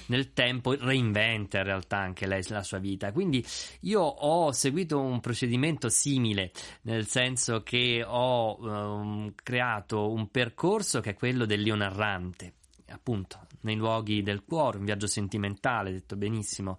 [0.09, 3.11] nel tempo, reinventa in realtà anche lei la sua vita.
[3.11, 3.43] Quindi
[3.81, 6.53] io ho seguito un procedimento simile,
[6.83, 12.53] nel senso che ho um, creato un percorso che è quello del narrante
[12.93, 16.77] appunto nei luoghi del cuore, un viaggio sentimentale, detto benissimo.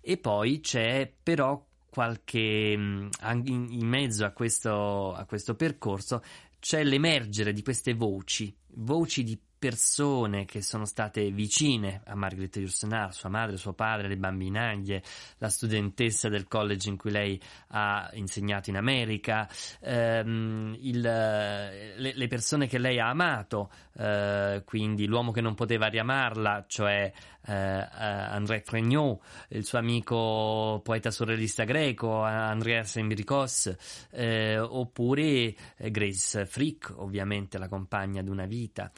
[0.00, 6.22] E poi c'è però qualche in, in mezzo a questo, a questo percorso
[6.58, 13.12] c'è l'emergere di queste voci, voci di persone che sono state vicine a Margrethe Yourcenar,
[13.14, 15.02] sua madre, suo padre, le bambinaglie,
[15.38, 19.48] la studentessa del college in cui lei ha insegnato in America,
[19.80, 25.86] ehm, il, le, le, persone che lei ha amato, eh, quindi l'uomo che non poteva
[25.86, 27.12] riamarla, cioè
[27.46, 33.74] eh, André Fregnaud, il suo amico poeta surrealista greco, Andreas Embricos,
[34.10, 38.90] eh, oppure Grace Frick, ovviamente la compagna di una vita.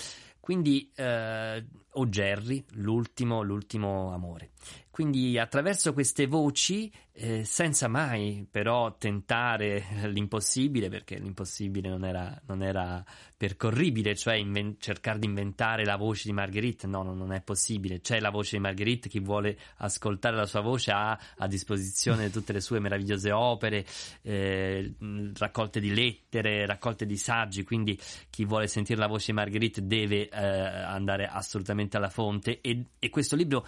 [0.49, 4.53] Quindi, eh, o Jerry, l'ultimo, l'ultimo amore.
[4.99, 12.65] Quindi attraverso queste voci, eh, senza mai però tentare l'impossibile, perché l'impossibile non era, non
[12.65, 13.05] era
[13.37, 18.01] percorribile, cioè inven- cercare di inventare la voce di Marguerite, no, no, non è possibile.
[18.01, 22.53] C'è la voce di Marguerite, chi vuole ascoltare la sua voce ha a disposizione tutte
[22.53, 23.87] le sue meravigliose opere,
[24.23, 24.95] eh,
[25.37, 27.97] raccolte di lettere, raccolte di saggi, quindi
[28.31, 33.11] chi vuole sentire la voce di Marguerite deve eh, andare assolutamente alla fonte e, e
[33.11, 33.65] questo libro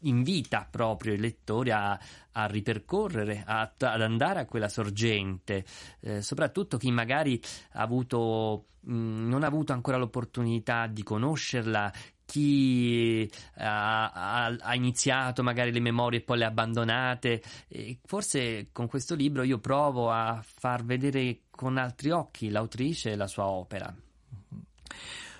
[0.00, 1.98] invita proprio i lettori a,
[2.32, 5.64] a ripercorrere, a, ad andare a quella sorgente,
[6.00, 7.40] eh, soprattutto chi magari
[7.72, 11.92] ha avuto, mh, non ha avuto ancora l'opportunità di conoscerla,
[12.28, 17.42] chi ha, ha, ha, iniziato magari le memorie e poi le ha abbandonate.
[17.68, 23.16] E forse con questo libro io provo a far vedere con altri occhi l'autrice e
[23.16, 23.94] la sua opera.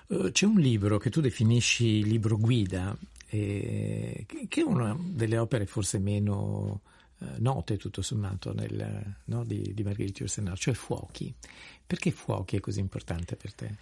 [0.07, 2.97] Eh, c'è un libro che tu definisci libro guida
[3.29, 6.81] eh, che è una delle opere forse meno
[7.19, 11.33] eh, note tutto sommato nel, no, di, di Margherita Yourcenar, cioè Fuochi.
[11.85, 13.75] Perché Fuochi è così importante per te?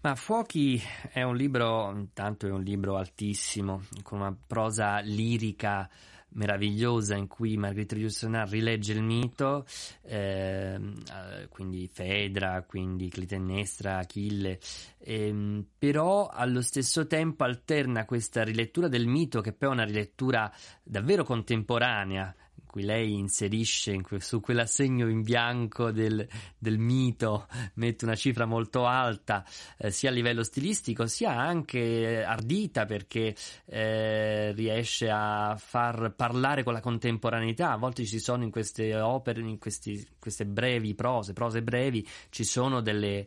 [0.00, 0.80] Ma Fuochi
[1.10, 5.88] è un libro, intanto è un libro altissimo, con una prosa lirica
[6.30, 9.66] meravigliosa in cui Margherita Yourcenar rilegge il mito,
[10.02, 14.58] ehm, eh, quindi Fedra, quindi Clitennestra, Achille,
[14.98, 20.52] ehm, però allo stesso tempo alterna questa rilettura del mito che poi è una rilettura
[20.82, 22.34] davvero contemporanea
[22.78, 26.26] cui lei inserisce in que- su quell'assegno in bianco del,
[26.56, 29.44] del mito, mette una cifra molto alta,
[29.76, 33.34] eh, sia a livello stilistico, sia anche ardita perché
[33.66, 37.72] eh, riesce a far parlare con la contemporaneità.
[37.72, 42.44] A volte ci sono in queste opere, in questi, queste brevi prose, prose brevi, ci
[42.44, 43.26] sono delle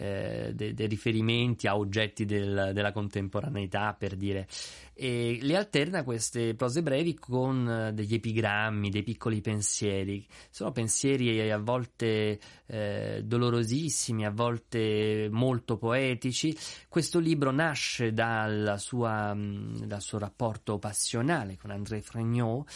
[0.00, 4.48] eh, dei, dei riferimenti a oggetti del- della contemporaneità, per dire.
[4.94, 10.26] E le alterna queste prose brevi con eh, degli epigrammi, dei piccoli pensieri.
[10.50, 16.56] Sono pensieri a volte eh, dolorosissimi, a volte molto poetici.
[16.88, 22.66] Questo libro nasce dalla sua, mh, dal suo rapporto passionale con André Fregnaud,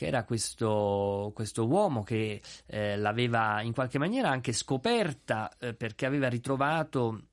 [0.00, 6.06] che era questo, questo uomo che eh, l'aveva in qualche maniera anche scoperta eh, perché
[6.06, 7.24] aveva ritrovato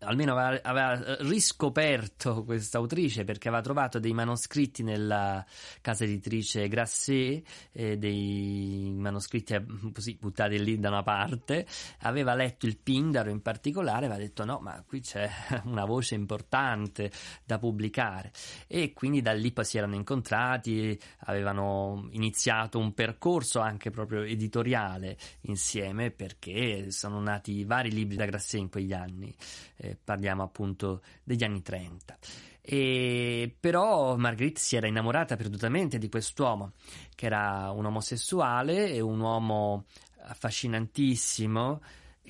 [0.00, 5.44] almeno aveva, aveva riscoperto questa autrice perché aveva trovato dei manoscritti nella
[5.80, 11.66] casa editrice Grasset, eh, dei manoscritti eh, così buttati lì da una parte,
[12.00, 15.28] aveva letto il Pindaro in particolare, aveva detto no, ma qui c'è
[15.64, 17.10] una voce importante
[17.44, 18.32] da pubblicare.
[18.66, 25.16] E quindi da lì poi si erano incontrati, avevano iniziato un percorso anche proprio editoriale
[25.42, 29.34] insieme perché sono nati vari libri da Grasset in quegli anni
[29.82, 32.16] eh, parliamo appunto degli anni 30.
[32.60, 36.72] E però Marguerite si era innamorata perdutamente di quest'uomo,
[37.14, 39.86] che era un omosessuale e un uomo
[40.24, 41.80] affascinantissimo,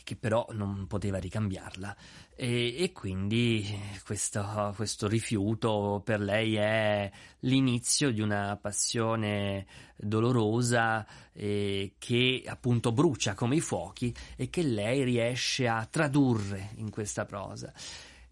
[0.03, 1.95] che però non poteva ricambiarla.
[2.43, 3.65] E, e quindi
[4.05, 7.09] questo, questo rifiuto per lei è
[7.43, 9.65] l'inizio di una passione
[9.97, 16.91] dolorosa eh, che appunto brucia come i fuochi e che lei riesce a tradurre in
[16.91, 17.73] questa prosa.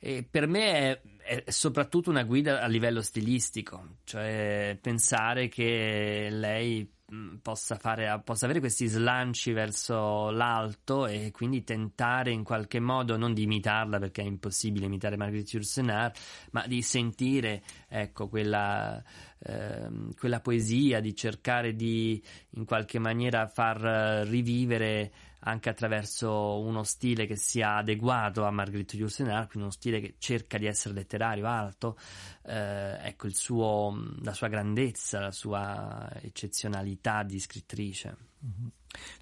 [0.01, 6.99] E per me è, è soprattutto una guida a livello stilistico, cioè pensare che lei
[7.43, 13.35] possa, fare, possa avere questi slanci verso l'alto e quindi tentare in qualche modo non
[13.35, 16.13] di imitarla perché è impossibile imitare Marguerite Yourcenar,
[16.53, 19.03] ma di sentire ecco quella,
[19.39, 27.27] ehm, quella poesia, di cercare di in qualche maniera far rivivere anche attraverso uno stile
[27.27, 31.99] che sia adeguato a Marguerite Yourcenar, quindi uno stile che cerca di essere letterario, alto,
[32.47, 38.17] eh, ecco il suo, la sua grandezza, la sua eccezionalità di scrittrice.
[38.41, 38.71] Mhm.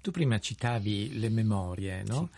[0.01, 2.29] Tu prima citavi le memorie, no?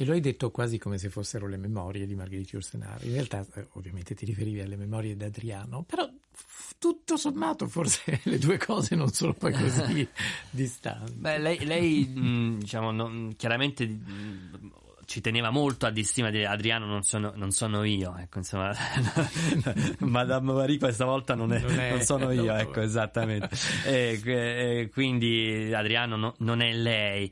[0.00, 3.04] E lo hai detto quasi come se fossero le memorie di Margherita Yourcenar.
[3.04, 8.38] In realtà, eh, ovviamente, ti riferivi alle memorie d'Adriano, però f- tutto sommato forse le
[8.38, 10.08] due cose non sono poi così
[10.48, 11.12] distanti.
[11.16, 14.72] Beh, lei, lei, mh, diciamo, non- chiaramente mh,
[15.04, 18.72] ci teneva molto a distima di Adriano, non sono, non sono io, ecco, insomma,
[20.00, 23.50] Madame Marie questa volta non, è- Non è- non sono io, ecco, esattamente.
[23.84, 27.30] E, e quindi Adriano no- non è lei.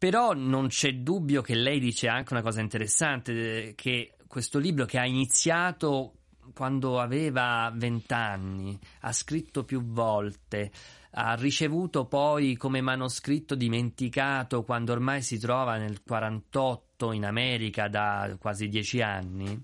[0.00, 4.86] Però non c'è dubbio che lei dice anche una cosa interessante, eh, che questo libro
[4.86, 6.14] che ha iniziato
[6.54, 10.70] quando aveva vent'anni, ha scritto più volte,
[11.10, 18.38] ha ricevuto poi come manoscritto dimenticato quando ormai si trova nel 48 in America da
[18.40, 19.62] quasi dieci anni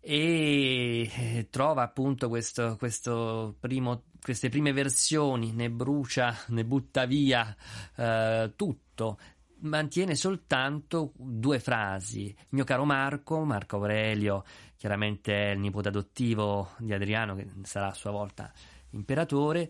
[0.00, 7.54] e eh, trova appunto questo, questo primo, queste prime versioni, ne brucia, ne butta via
[7.96, 9.18] eh, tutto.
[9.58, 12.34] Mantiene soltanto due frasi.
[12.50, 14.44] Mio caro Marco, Marco Aurelio,
[14.76, 18.52] chiaramente è il nipote adottivo di Adriano, che sarà a sua volta
[18.90, 19.68] imperatore,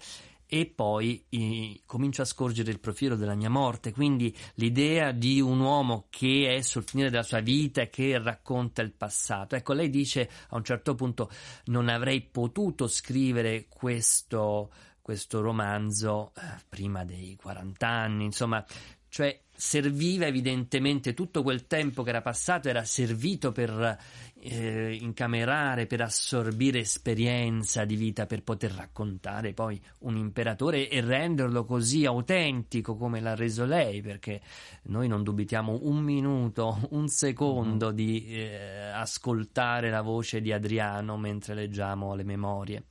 [0.49, 5.59] e poi eh, comincio a scorgere il profilo della mia morte, quindi l'idea di un
[5.59, 9.57] uomo che è sul finire della sua vita e che racconta il passato.
[9.57, 11.31] Ecco, lei dice a un certo punto
[11.67, 14.71] non avrei potuto scrivere questo,
[15.03, 18.65] questo romanzo eh, prima dei 40 anni, insomma,
[19.09, 23.99] cioè serviva evidentemente tutto quel tempo che era passato era servito per
[24.39, 31.65] eh, incamerare, per assorbire esperienza di vita, per poter raccontare poi un imperatore e renderlo
[31.65, 34.41] così autentico come l'ha reso lei, perché
[34.85, 41.55] noi non dubitiamo un minuto, un secondo di eh, ascoltare la voce di Adriano mentre
[41.55, 42.85] leggiamo le memorie.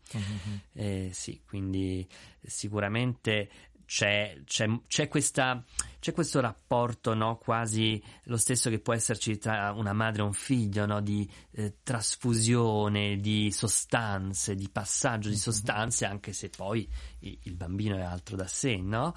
[0.74, 2.05] Eh, sì, quindi
[2.41, 3.49] sicuramente
[3.86, 5.63] c'è, c'è, c'è, questa,
[5.99, 7.38] c'è questo rapporto no?
[7.38, 11.01] quasi lo stesso che può esserci tra una madre e un figlio, no?
[11.01, 16.88] di eh, trasfusione di sostanze, di passaggio di sostanze, anche se poi
[17.19, 19.13] il, bambino è altro da sé, no?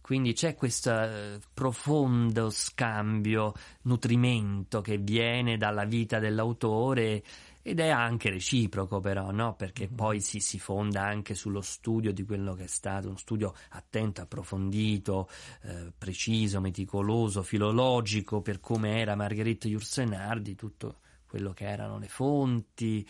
[0.00, 3.52] Quindi c'è questo eh, profondo scambio,
[3.82, 7.22] nutrimento che viene dalla vita dell'autore
[7.62, 9.54] ed è anche reciproco però, no?
[9.54, 13.54] perché poi si, si fonda anche sullo studio di quello che è stato, uno studio
[13.70, 15.28] attento, approfondito,
[15.62, 20.96] eh, preciso, meticoloso, filologico per come era Margherita Yourcenar, di tutto
[21.32, 23.06] quello che erano le fonti,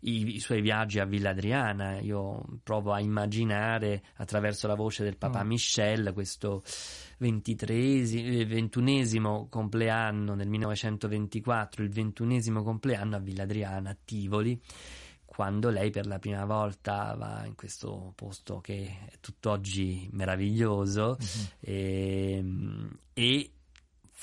[0.00, 1.98] i, i suoi viaggi a Villa Adriana.
[1.98, 5.48] Io provo a immaginare attraverso la voce del papà Mm.
[5.48, 6.62] Michel questo
[7.18, 14.60] eh, ventunesimo compleanno nel 1924, il ventunesimo compleanno a Villa Adriana, a Tivoli,
[15.24, 21.16] quando lei per la prima volta va in questo posto che è tutt'oggi meraviglioso
[21.60, 22.44] e,
[23.14, 23.53] e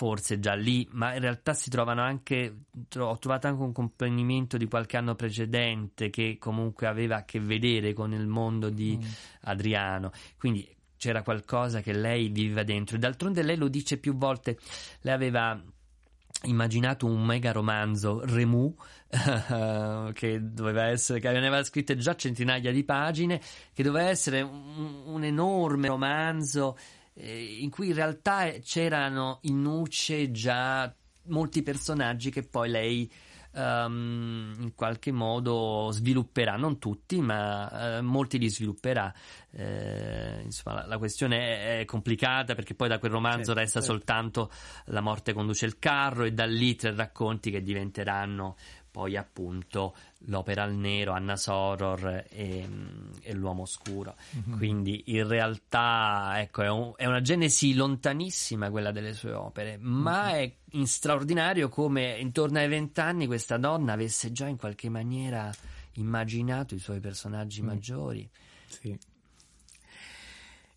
[0.01, 4.57] forse già lì, ma in realtà si trovano anche, tro- ho trovato anche un comprendimento
[4.57, 8.97] di qualche anno precedente che comunque aveva a che vedere con il mondo di
[9.41, 12.95] Adriano, quindi c'era qualcosa che lei viveva dentro.
[12.95, 14.57] E d'altronde lei lo dice più volte,
[15.01, 15.61] lei aveva
[16.45, 18.75] immaginato un mega romanzo Remu
[20.13, 23.39] che doveva essere che aveva scritto già centinaia di pagine
[23.73, 26.75] che doveva essere un, un enorme romanzo
[27.21, 30.93] eh, in cui in realtà c'erano in nuce già
[31.25, 33.11] molti personaggi che poi lei
[33.53, 39.13] ehm, in qualche modo svilupperà, non tutti, ma eh, molti li svilupperà.
[39.51, 43.79] Eh, insomma, la, la questione è, è complicata perché poi da quel romanzo Certo, resta
[43.81, 43.93] certo.
[43.95, 44.51] soltanto
[44.85, 48.55] La morte conduce il carro e da lì tre racconti che diventeranno
[48.91, 52.67] poi appunto l'opera al nero, Anna Soror e,
[53.21, 54.15] e l'uomo oscuro.
[54.31, 54.57] Mhm.
[54.57, 60.31] Quindi in realtà ecco, è, un- è una genesi lontanissima quella delle sue opere, ma
[60.31, 65.49] è in straordinario come intorno ai vent'anni questa donna avesse già in qualche maniera
[65.93, 68.29] immaginato i suoi personaggi maggiori.
[68.67, 68.97] Sì.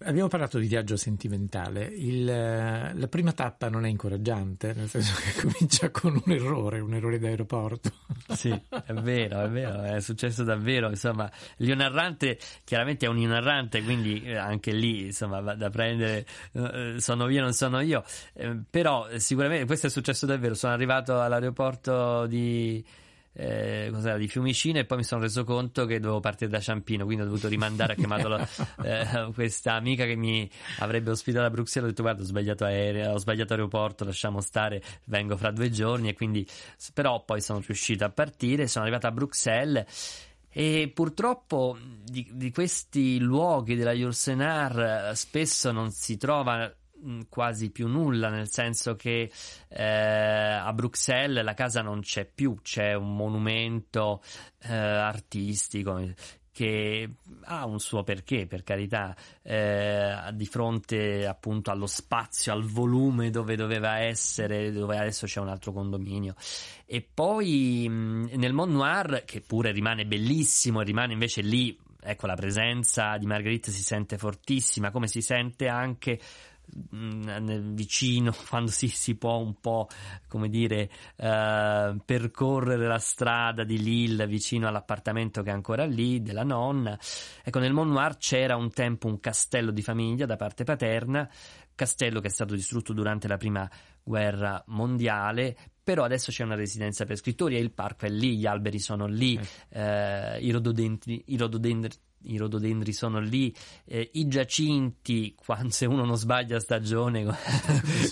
[0.07, 1.84] Abbiamo parlato di viaggio sentimentale.
[1.86, 6.80] Il, eh, la prima tappa non è incoraggiante, nel senso che comincia con un errore,
[6.80, 7.90] un errore d'aeroporto.
[8.34, 10.88] Sì, è vero, è vero, è successo davvero.
[10.88, 15.68] Insomma, l'Io narrante chiaramente è un io narrante, quindi eh, anche lì insomma va da
[15.68, 16.26] prendere.
[16.52, 18.02] eh, sono io, non sono io.
[18.70, 20.55] Però sicuramente questo è successo davvero.
[20.55, 22.84] Sono arrivato all'aeroporto di.
[23.37, 27.05] Eh, cos'era, di Fiumicino e poi mi sono reso conto che dovevo partire da Ciampino
[27.05, 28.49] quindi ho dovuto rimandare ho chiamato la-
[28.85, 31.89] eh, questa amica che mi avrebbe ospitato a Bruxelles.
[31.89, 36.09] Ho detto guarda ho sbagliato aereo ho sbagliato aeroporto lasciamo stare vengo fra due giorni
[36.09, 36.47] e quindi
[36.93, 40.32] però poi sono riuscito a partire sono arrivato a Bruxelles.
[40.57, 46.72] E purtroppo di, di questi luoghi della Jursenar eh, spesso non si trova
[47.05, 49.30] mh, quasi più nulla, nel senso che
[49.68, 54.22] eh, a Bruxelles la casa non c'è più, c'è un monumento
[54.62, 56.00] eh, artistico
[56.55, 63.30] che ha un suo perché, per carità, eh, di fronte appunto allo spazio, al volume
[63.30, 66.36] dove doveva essere, dove adesso c'è un altro condominio.
[66.86, 72.28] E poi mh, nel Mont Noir, che pure rimane bellissimo, e rimane invece lì, ecco,
[72.28, 76.20] la presenza di Marguerite si sente fortissima, come si sente anche
[76.73, 79.89] vicino quando si, si può un po'
[80.29, 86.45] come dire eh, percorrere la strada di Lille vicino all'appartamento che è ancora lì della
[86.45, 86.99] nonna.
[87.43, 91.29] Ecco nel Mont Noir c'era un tempo un castello di famiglia da parte paterna
[91.75, 93.69] castello che è stato distrutto durante la prima
[94.03, 98.47] guerra mondiale però adesso c'è una residenza per scrittori e il parco è lì, gli
[98.47, 99.39] alberi sono lì,
[99.69, 101.91] eh, i rododendri, i rododendri
[102.25, 103.55] i rododendri sono lì,
[103.85, 107.25] eh, i giacinti, quando se uno non sbaglia stagione,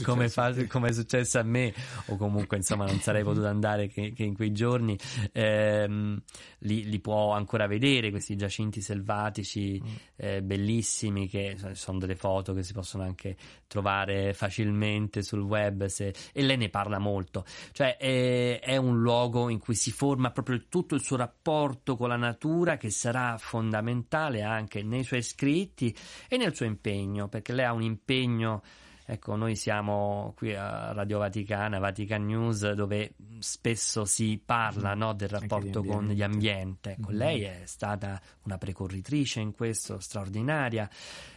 [0.03, 1.73] come, fa, come è successo a me,
[2.07, 4.99] o comunque insomma non sarei potuto andare che, che in quei giorni,
[5.33, 6.21] ehm,
[6.59, 9.81] li, li può ancora vedere questi giacinti selvatici
[10.17, 13.37] eh, bellissimi, che sono delle foto che si possono anche
[13.67, 17.45] trovare facilmente sul web se- e lei ne parla molto.
[17.73, 22.09] Cioè è, è un luogo in cui si forma proprio tutto il suo rapporto con
[22.09, 25.95] la natura che sarà fondamentale anche nei suoi scritti
[26.29, 28.63] e nel suo impegno, perché lei ha un impegno.
[29.05, 35.29] Ecco, noi siamo qui a Radio Vaticana, Vatican News, dove spesso si parla no, del
[35.29, 36.91] rapporto con gli ambienti.
[36.91, 37.17] Ecco, Mhm.
[37.17, 40.89] lei è stata una precorritrice in questo, straordinaria,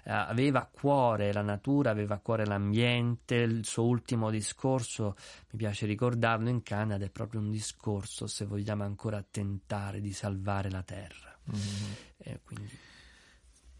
[0.07, 3.37] Eh, aveva a cuore la natura, aveva a cuore l'ambiente.
[3.37, 5.15] Il suo ultimo discorso,
[5.49, 10.69] mi piace ricordarlo in Canada, è proprio un discorso, se vogliamo ancora tentare di salvare
[10.69, 11.34] la terra.
[12.17, 12.71] Eh, quindi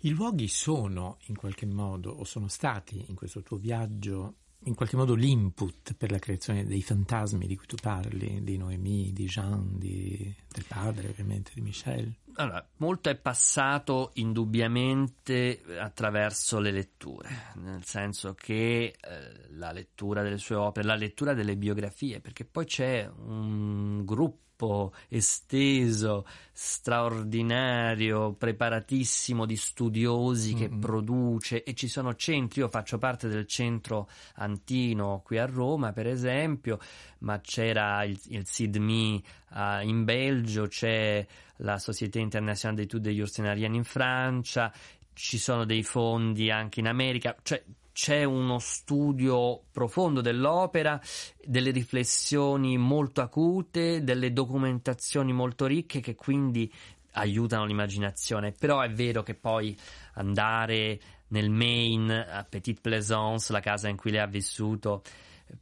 [0.06, 4.36] I luoghi sono in qualche modo, o sono stati in questo tuo viaggio,
[4.66, 9.14] in qualche modo l'input per la creazione dei fantasmi di cui tu parli, di Noemi,
[9.14, 12.14] di Jean, di- del padre ovviamente, di Michel.
[12.38, 20.38] Allora, molto è passato indubbiamente attraverso le letture, nel senso che eh, la lettura delle
[20.38, 29.46] sue opere, la lettura delle biografie, perché poi c'è un gruppo gruppo esteso, straordinario, preparatissimo
[29.46, 30.80] di studiosi che Mm-mm.
[30.80, 36.08] produce e ci sono centri, io faccio parte del centro Antino qui a Roma per
[36.08, 36.80] esempio,
[37.20, 41.26] ma c'era il, il SIDMI eh, in Belgio, c'è
[41.58, 44.72] la Société Internationale d'études des Ursinariennes in Francia,
[45.14, 47.62] ci sono dei fondi anche in America, cioè
[47.96, 51.00] c'è uno studio profondo dell'opera,
[51.42, 56.70] delle riflessioni molto acute, delle documentazioni molto ricche che quindi
[57.14, 58.52] aiutano l'immaginazione.
[58.52, 59.78] Però è vero che poi
[60.16, 65.02] andare nel Maine, a Petite Plaisance, la casa in cui lei ha vissuto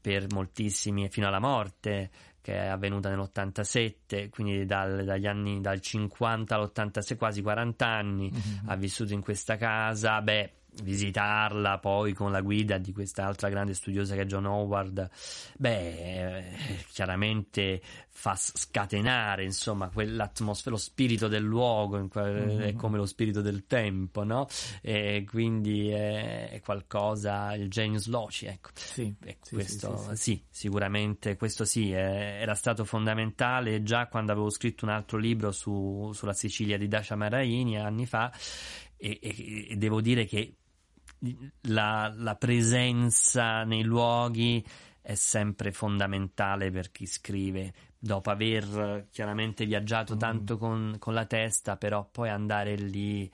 [0.02, 2.10] per moltissimi fino alla morte,
[2.42, 8.32] che è avvenuta nell'87, quindi dal- dagli anni dal 50 all'86, quasi 40 anni,
[8.66, 10.52] ha vissuto in questa casa, beh,
[10.82, 15.10] visitarla poi con la guida di quest'altra grande studiosa che è John Howard,
[15.58, 22.60] beh, eh, chiaramente fa scatenare, insomma, quell'atmosfera, lo spirito del luogo, que- Mhm.
[22.62, 24.48] è come lo spirito del tempo, no?
[24.82, 28.70] E quindi è, qualcosa, il genius loci, ecco.
[28.74, 31.98] Sì, sì, questo, sì, sì, sì, sicuramente questo sì, eh,
[32.42, 37.16] era stato fondamentale già quando avevo scritto un altro libro su- sulla Sicilia di Dacia
[37.16, 38.32] Maraini anni fa
[38.96, 40.56] e, e- e devo dire che
[41.62, 44.64] la, la presenza nei luoghi
[45.02, 47.74] è sempre fondamentale per chi scrive.
[48.00, 49.68] Dopo aver chiaramente Mm.
[49.68, 53.30] viaggiato tanto con, con la testa, però poi andare lì,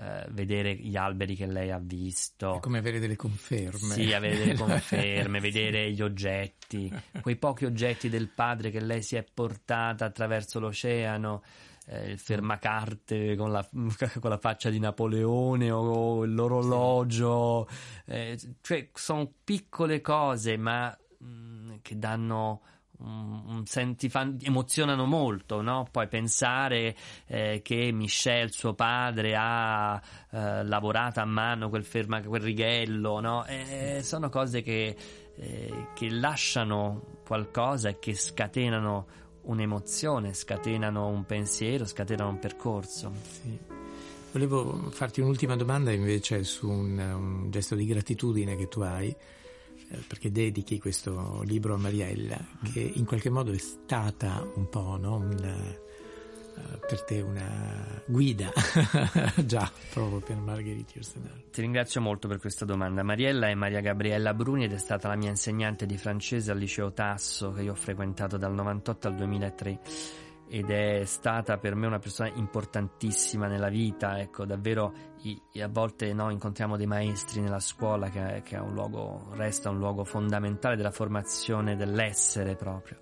[0.00, 2.56] eh, vedere gli alberi che lei ha visto.
[2.56, 3.94] È come avere delle conferme.
[3.94, 9.16] Sì, avere delle conferme, vedere gli oggetti, quei pochi oggetti del padre che lei si
[9.16, 11.42] è portata attraverso l'oceano,
[11.88, 13.66] eh, il fermacarte con la,
[14.20, 17.68] con la faccia di Napoleone o l'orologio,
[18.06, 22.60] eh, cioè sono piccole cose ma mh, che danno
[22.98, 25.86] un, un fan- emozionano molto, no?
[25.90, 32.42] Poi pensare eh, che Michel, suo padre, ha eh, lavorato a mano quel, ferma, quel
[32.42, 33.44] righello, no?
[33.46, 34.96] Eh, sono cose che,
[35.36, 39.06] eh, che lasciano qualcosa e che scatenano
[39.48, 43.12] un'emozione, scatenano un pensiero, scatenano un percorso.
[43.22, 43.58] Sì.
[44.32, 49.96] Volevo farti un'ultima domanda invece su un, un gesto di gratitudine che tu hai, eh,
[50.06, 52.38] perché dedichi questo libro a Mariella,
[52.72, 55.16] che in qualche modo è stata un po' no?
[55.16, 55.80] un, eh,
[56.86, 58.50] per te una guida
[59.44, 61.42] già proprio per Margherita Yourcenar.
[61.50, 63.02] Ti ringrazio molto per questa domanda.
[63.02, 66.92] Mariella è Maria Gabriella Bruni ed è stata la mia insegnante di francese al liceo
[66.92, 69.80] Tasso che io ho frequentato dal 98 al 2003
[70.48, 74.92] ed è stata per me una persona importantissima nella vita, ecco, davvero
[75.60, 79.78] a volte no, incontriamo dei maestri nella scuola che, che è un luogo, resta un
[79.78, 82.98] luogo fondamentale della formazione dell'essere proprio.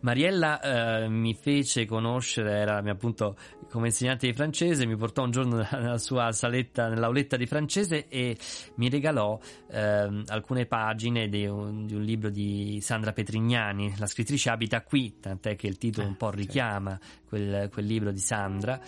[0.00, 3.36] Mariella eh, mi fece conoscere, era appunto
[3.68, 8.36] come insegnante di francese, mi portò un giorno nella sua saletta, nell'auletta di francese e
[8.76, 9.38] mi regalò
[9.70, 15.18] ehm, alcune pagine di un, di un libro di Sandra Petrignani, la scrittrice abita qui,
[15.18, 18.80] tant'è che il titolo un po' richiama quel, quel libro di Sandra,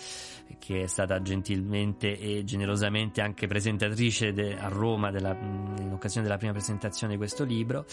[0.58, 2.67] che è stata gentilmente e generosamente
[3.20, 7.84] anche presentatrice de- a Roma della- in occasione della prima presentazione di questo libro.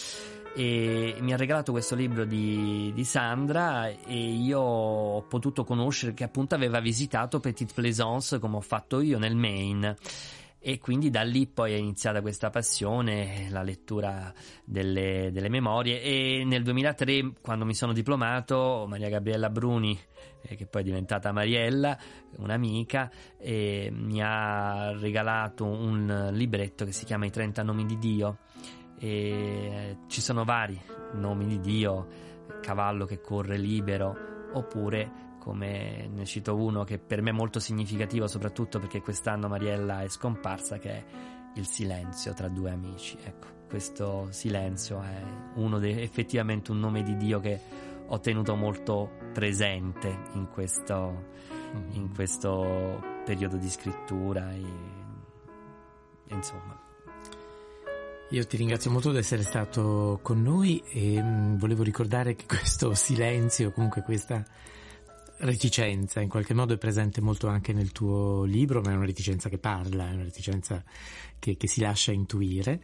[0.56, 6.24] E mi ha regalato questo libro di, di Sandra e io ho potuto conoscere che
[6.24, 9.98] appunto aveva visitato Petite Plaisance come ho fatto io nel Maine
[10.68, 14.34] e quindi da lì poi è iniziata questa passione, la lettura
[14.64, 16.02] delle, delle memorie.
[16.02, 19.96] E nel 2003 quando mi sono diplomato Maria Gabriella Bruni
[20.42, 21.96] eh, che poi è diventata Mariella,
[22.38, 28.40] un'amica, e mi ha regalato un libretto che si chiama I 30 nomi di Dio.
[28.98, 30.82] E ci sono vari
[31.14, 32.08] nomi di Dio,
[32.62, 38.26] cavallo che corre libero, oppure come ne cito uno che per me è molto significativo,
[38.26, 41.06] soprattutto perché quest'anno Mariella è scomparsa, che è
[41.54, 43.16] il silenzio tra due amici.
[43.24, 45.22] Ecco, questo silenzio è
[45.58, 47.62] uno dei, effettivamente un nome di Dio che
[48.08, 51.26] ho tenuto molto presente in questo,
[51.92, 54.64] in questo periodo di scrittura e,
[56.30, 56.82] insomma.
[58.32, 62.96] Io ti ringrazio molto di essere stato con noi e mh, volevo ricordare che questo
[62.96, 64.44] silenzio, comunque questa
[65.40, 69.50] reticenza in qualche modo è presente molto anche nel tuo libro, ma è una reticenza
[69.50, 70.84] che parla, è una reticenza
[71.40, 72.82] che, che si lascia intuire.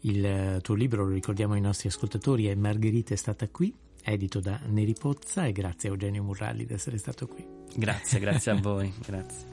[0.00, 4.40] Il eh, tuo libro, lo ricordiamo ai nostri ascoltatori, è Margherita è stata qui, edito
[4.40, 7.44] da Neri Pozza e grazie a Eugenio Murralli di essere stato qui.
[7.74, 9.52] Grazie, grazie a voi, grazie.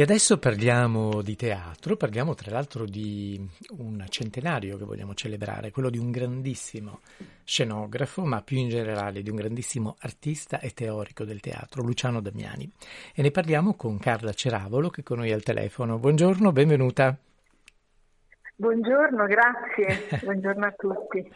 [0.00, 3.38] E adesso parliamo di teatro, parliamo tra l'altro di
[3.76, 7.00] un centenario che vogliamo celebrare, quello di un grandissimo
[7.44, 12.66] scenografo, ma più in generale di un grandissimo artista e teorico del teatro, Luciano Damiani.
[13.14, 15.98] E ne parliamo con Carla Ceravolo che è con noi al telefono.
[15.98, 17.18] Buongiorno, benvenuta.
[18.60, 20.06] Buongiorno, grazie.
[20.22, 21.26] Buongiorno a tutti.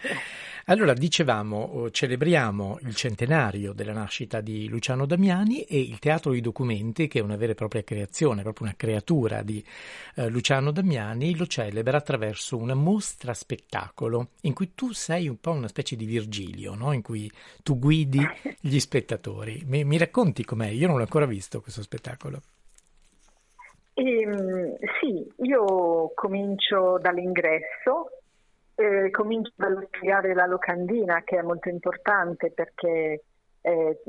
[0.67, 6.43] Allora, dicevamo, oh, celebriamo il centenario della nascita di Luciano Damiani e il Teatro di
[6.43, 9.65] Documenti, che è una vera e propria creazione, proprio una creatura di
[10.17, 15.53] eh, Luciano Damiani, lo celebra attraverso una mostra spettacolo in cui tu sei un po'
[15.53, 16.93] una specie di Virgilio, no?
[16.93, 17.33] in cui
[17.63, 18.21] tu guidi
[18.61, 19.63] gli spettatori.
[19.65, 20.69] Mi, mi racconti com'è?
[20.69, 22.43] Io non l'ho ancora visto questo spettacolo.
[23.97, 28.11] Ehm, sì, io comincio dall'ingresso,
[28.75, 33.23] eh, comincio dallo spiegare la locandina che è molto importante perché
[33.61, 34.01] eh,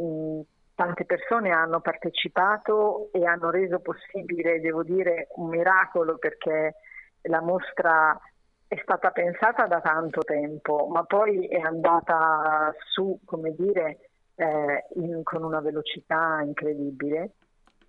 [0.74, 6.76] tante persone hanno partecipato e hanno reso possibile, devo dire, un miracolo perché
[7.22, 8.20] la mostra
[8.68, 14.00] è stata pensata da tanto tempo, ma poi è andata su, come dire,
[14.36, 17.34] eh, in, con una velocità incredibile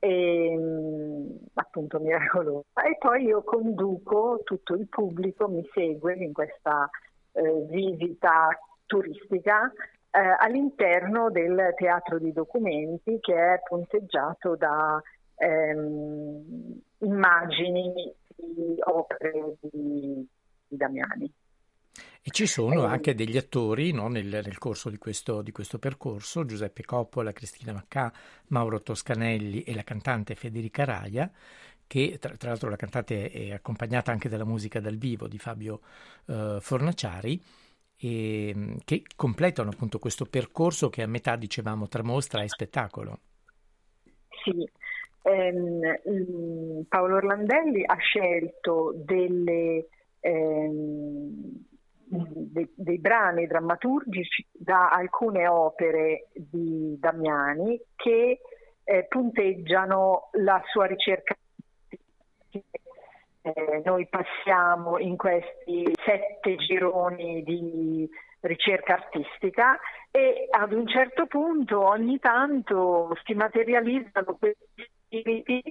[0.07, 0.59] e
[1.55, 2.83] appunto miracolosa.
[2.87, 6.89] E poi io conduco tutto il pubblico, mi segue in questa
[7.33, 8.49] eh, visita
[8.87, 9.73] turistica
[10.11, 15.03] eh, all'interno del teatro di documenti che è punteggiato da
[15.35, 20.27] ehm, immagini di opere di,
[20.69, 21.33] di Damiani.
[22.29, 26.45] E ci sono anche degli attori no, nel, nel, corso di questo, di questo, percorso,
[26.45, 28.13] Giuseppe Coppola, Cristina Maccà,
[28.49, 31.31] Mauro Toscanelli e la cantante Federica Raia,
[31.87, 35.83] che tra, tra l'altro la cantante è accompagnata anche dalla musica dal vivo di Fabio
[36.27, 37.41] eh, Fornaciari,
[37.97, 43.21] e, che completano appunto questo percorso che a metà dicevamo tra mostra e spettacolo.
[44.43, 44.69] Sì,
[45.23, 49.87] ehm, Paolo Orlandelli ha scelto delle...
[50.19, 51.67] Ehm,
[52.09, 58.41] dei, dei, brani drammaturgici da alcune opere di Damiani che
[58.85, 61.35] eh, punteggiano la sua ricerca.
[62.51, 68.09] Eh, noi passiamo in questi sette gironi di
[68.41, 69.79] ricerca artistica
[70.11, 75.63] e ad un certo punto ogni tanto si materializzano questi spiriti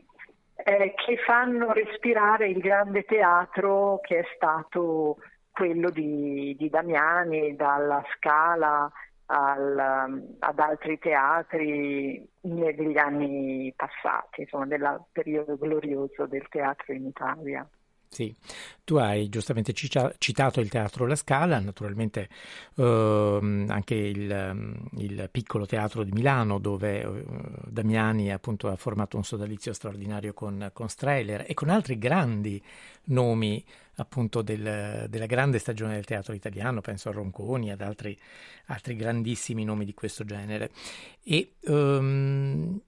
[0.56, 5.18] eh, che fanno respirare il grande teatro che è stato
[5.56, 8.92] quello di, di Damiani, dalla Scala
[9.28, 17.68] al, ad altri teatri negli anni passati, insomma, del periodo glorioso del teatro in Italia.
[18.16, 18.34] Sì,
[18.86, 22.30] tu hai giustamente citato il Teatro La Scala, naturalmente
[22.78, 27.26] ehm, anche il, il, piccolo teatro di Milano dove eh,
[27.68, 32.64] Damiani appunto ha formato un sodalizio straordinario con, con Strehler e con altri grandi
[33.08, 33.62] nomi
[33.96, 38.18] appunto del, della grande stagione del teatro italiano, penso a Ronconi, ad altri,
[38.68, 40.72] altri grandissimi nomi di questo genere.
[41.22, 42.80] E um,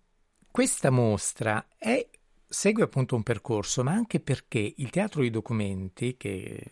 [0.49, 2.07] questa mostra è
[2.47, 6.63] segue appunto un percorso, ma anche perché il teatro di documenti, che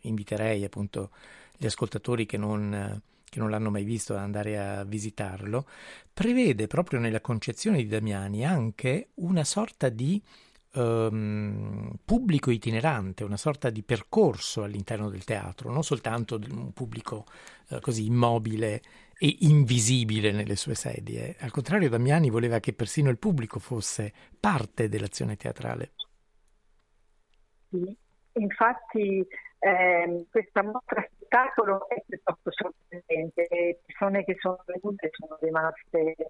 [0.00, 1.10] inviterei appunto
[1.56, 5.66] gli ascoltatori che non, che non l'hanno mai visto ad andare a visitarlo,
[6.12, 10.22] prevede proprio nella concezione di Damiani anche una sorta di
[10.74, 17.26] um, pubblico itinerante, una sorta di percorso all'interno del teatro, non soltanto un pubblico
[17.68, 18.82] uh, così immobile
[19.22, 21.36] e invisibile nelle sue sedie.
[21.38, 25.92] Al contrario, Damiani voleva che persino il pubblico fosse parte dell'azione teatrale.
[27.70, 27.96] Sì,
[28.32, 29.24] infatti
[29.60, 33.46] eh, questa mostra spettacolo è piuttosto sorprendente.
[33.48, 36.26] Le persone che sono venute sono rimaste eh,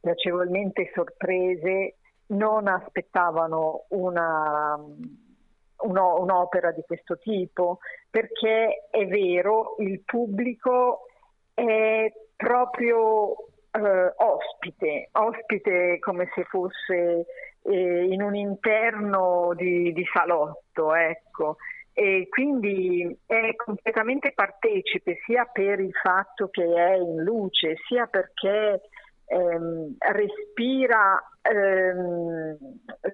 [0.00, 7.78] piacevolmente sorprese, non aspettavano una, uno, un'opera di questo tipo,
[8.10, 11.06] perché è vero, il pubblico
[11.54, 13.36] è proprio
[13.70, 17.26] eh, ospite, ospite come se fosse
[17.62, 21.56] eh, in un interno di, di salotto, ecco.
[21.92, 28.80] E quindi è completamente partecipe sia per il fatto che è in luce, sia perché
[29.26, 32.56] ehm, respira ehm,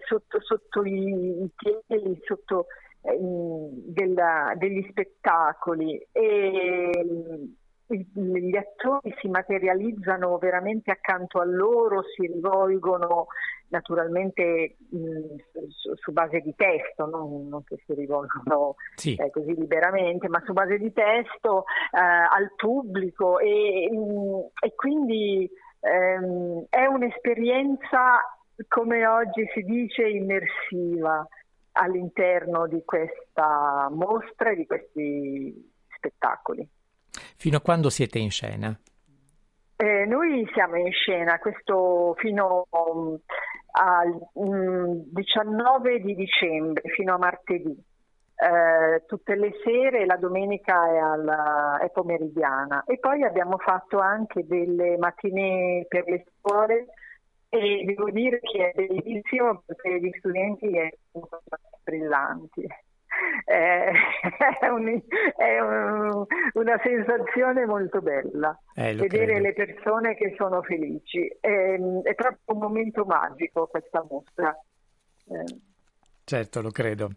[0.06, 2.66] sotto, sotto, i, i piedi, sotto
[3.02, 6.90] eh, della, degli spettacoli e
[7.96, 13.26] gli attori si materializzano veramente accanto a loro, si rivolgono
[13.68, 15.36] naturalmente mh,
[15.68, 19.14] su, su, base di testo, non, non che si rivolgono sì.
[19.14, 25.48] eh, così liberamente, ma su base di testo eh, al pubblico e, mh, e quindi
[25.80, 28.22] ehm, è un'esperienza
[28.68, 31.26] come oggi si dice, immersiva
[31.72, 36.68] all'interno di questa mostra e di questi spettacoli.
[37.36, 38.78] Fino a quando siete in scena?
[39.76, 43.18] Eh, noi siamo in scena questo fino um,
[43.72, 44.08] al
[44.38, 47.74] mm, 19 di dicembre, fino a martedì.
[48.42, 54.46] Eh, tutte le sere, la domenica è, alla, è pomeridiana e poi abbiamo fatto anche
[54.46, 56.86] delle mattinee per le scuole
[57.50, 60.70] e devo dire che è bellissimo perché gli studenti
[61.10, 61.28] sono
[61.82, 62.66] brillanti.
[63.44, 63.90] Eh,
[64.60, 65.00] È, un-
[65.36, 66.24] è un-
[66.54, 69.40] una sensazione molto bella Eh, vedere credo.
[69.40, 71.26] le persone che sono felici.
[71.40, 71.48] È,
[72.02, 74.56] è proprio un momento magico questa mostra.
[75.26, 75.60] Eh,
[76.24, 77.10] Certo, lo credo.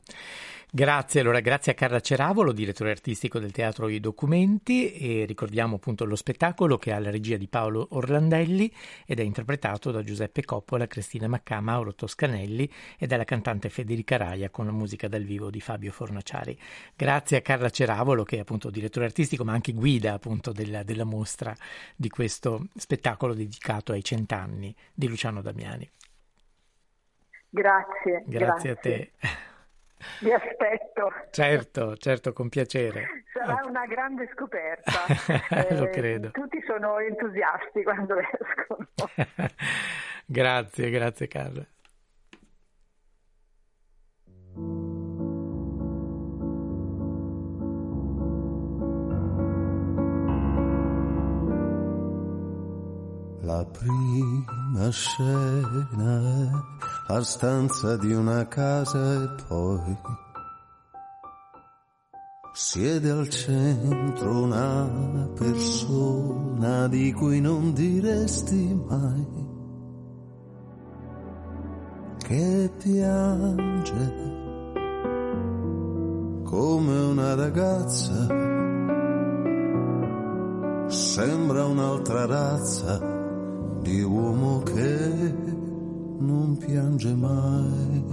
[0.75, 6.03] Grazie, allora grazie a Carla Ceravolo, direttore artistico del Teatro I Documenti e ricordiamo appunto
[6.03, 8.73] lo spettacolo che ha la regia di Paolo Orlandelli
[9.05, 12.67] ed è interpretato da Giuseppe Coppola, Cristina Maccà, Mauro Toscanelli
[12.97, 16.59] e dalla cantante Federica Raia con la musica dal vivo di Fabio Fornaciari.
[16.95, 21.03] Grazie a Carla Ceravolo che è appunto direttore artistico ma anche guida appunto della, della
[21.03, 21.55] mostra
[21.95, 25.87] di questo spettacolo dedicato ai cent'anni di Luciano Damiani.
[28.25, 29.11] grazie, Grazie a te.
[30.19, 31.11] Vi aspetto.
[31.31, 33.23] Certo, certo, con piacere.
[33.33, 34.91] Sarà una grande scoperta.
[35.75, 36.31] Lo Eh, credo.
[36.31, 38.87] Tutti sono entusiasti quando escono.
[40.25, 41.65] grazie, grazie Carla.
[53.41, 56.49] La prima scena
[57.07, 59.97] la stanza di una casa e poi
[62.53, 69.27] siede al centro una persona di cui non diresti mai
[72.19, 74.31] che piange
[76.43, 78.27] come una ragazza,
[80.87, 82.99] sembra un'altra razza
[83.81, 85.62] di uomo che
[86.23, 88.03] non piange mai.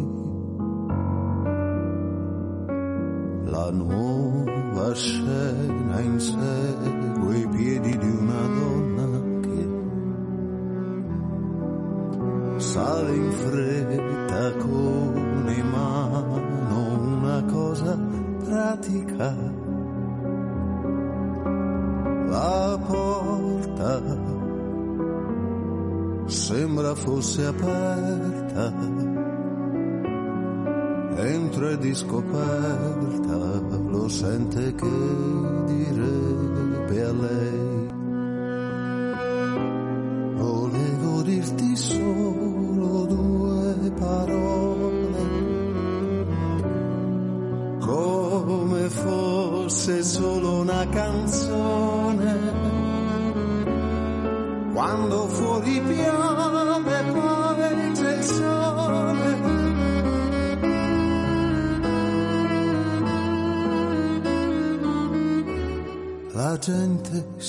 [3.45, 9.69] La nuova scena insegue i piedi di una donna che
[12.61, 17.97] sale in fretta con in mano una cosa
[18.45, 19.35] pratica.
[22.27, 24.40] La porta
[26.31, 28.73] sembra fosse aperta,
[31.16, 35.30] entra di scoperta, lo sente che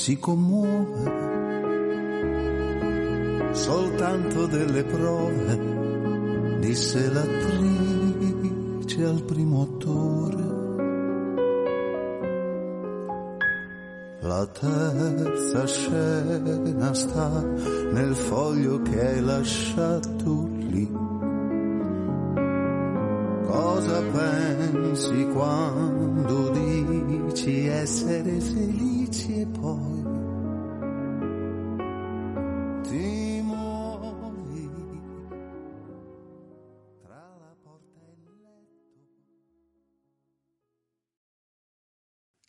[0.02, 1.04] si commuove,
[3.52, 10.50] soltanto delle prove, disse l'attrice al primo attore.
[14.22, 17.44] La terza scena sta
[17.92, 20.92] nel foglio che hai lasciato lì.
[23.46, 28.91] Cosa pensi quando dici essere felici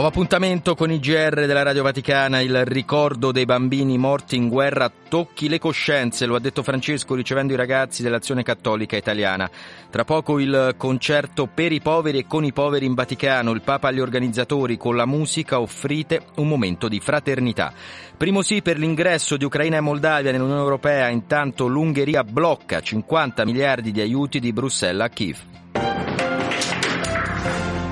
[0.00, 4.90] Nuovo appuntamento con i GR della Radio Vaticana, il ricordo dei bambini morti in guerra
[4.90, 9.50] tocchi le coscienze, lo ha detto Francesco ricevendo i ragazzi dell'Azione Cattolica Italiana.
[9.90, 13.88] Tra poco il concerto per i poveri e con i poveri in Vaticano, il Papa
[13.88, 17.70] agli organizzatori con la musica offrite un momento di fraternità.
[18.16, 23.92] Primo sì per l'ingresso di Ucraina e Moldavia nell'Unione Europea, intanto l'Ungheria blocca 50 miliardi
[23.92, 25.89] di aiuti di Bruxelles a Kiev.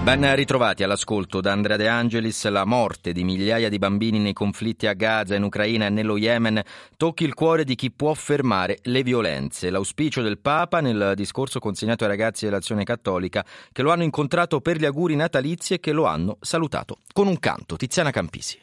[0.02, 2.46] Ben ritrovati all'ascolto da Andrea De Angelis.
[2.48, 6.62] La morte di migliaia di bambini nei conflitti a Gaza, in Ucraina e nello Yemen
[6.96, 9.68] tocchi il cuore di chi può fermare le violenze.
[9.68, 14.78] L'auspicio del Papa nel discorso consegnato ai ragazzi dell'Azione Cattolica che lo hanno incontrato per
[14.78, 17.76] gli auguri natalizi e che lo hanno salutato con un canto.
[17.76, 18.58] Tiziana Campisi.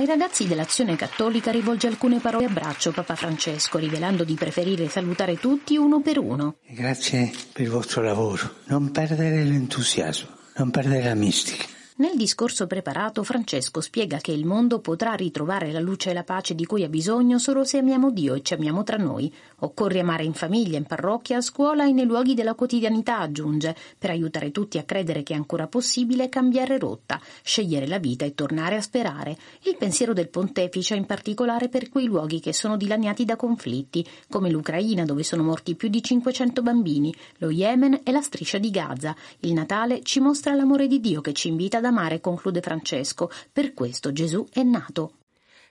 [0.00, 5.76] Ai ragazzi dell'Azione Cattolica rivolge alcune parole abbraccio Papa Francesco, rivelando di preferire salutare tutti
[5.76, 6.54] uno per uno.
[6.66, 8.50] Grazie per il vostro lavoro.
[8.68, 11.66] Non perdere l'entusiasmo, non perdere la mistica.
[11.96, 16.54] Nel discorso preparato Francesco spiega che il mondo potrà ritrovare la luce e la pace
[16.54, 19.30] di cui ha bisogno solo se amiamo Dio e ci amiamo tra noi.
[19.60, 24.10] Occorre amare in famiglia, in parrocchia, a scuola e nei luoghi della quotidianità, aggiunge, per
[24.10, 28.76] aiutare tutti a credere che è ancora possibile cambiare rotta, scegliere la vita e tornare
[28.76, 29.36] a sperare.
[29.62, 34.50] Il pensiero del pontefice in particolare per quei luoghi che sono dilaniati da conflitti, come
[34.50, 39.14] l'Ucraina dove sono morti più di 500 bambini, lo Yemen e la striscia di Gaza.
[39.40, 43.30] Il Natale ci mostra l'amore di Dio che ci invita ad amare, conclude Francesco.
[43.52, 45.19] Per questo Gesù è nato.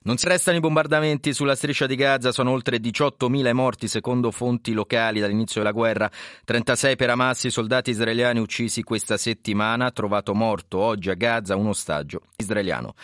[0.10, 4.74] Non si restano i bombardamenti sulla striscia di Gaza, sono oltre 18.000 morti secondo fonti
[4.74, 6.10] locali dall'inizio della guerra,
[6.46, 11.68] 36 per Hamas, i soldati israeliani uccisi questa settimana, trovato morto oggi a Gaza un
[11.68, 12.96] ostaggio israeliano.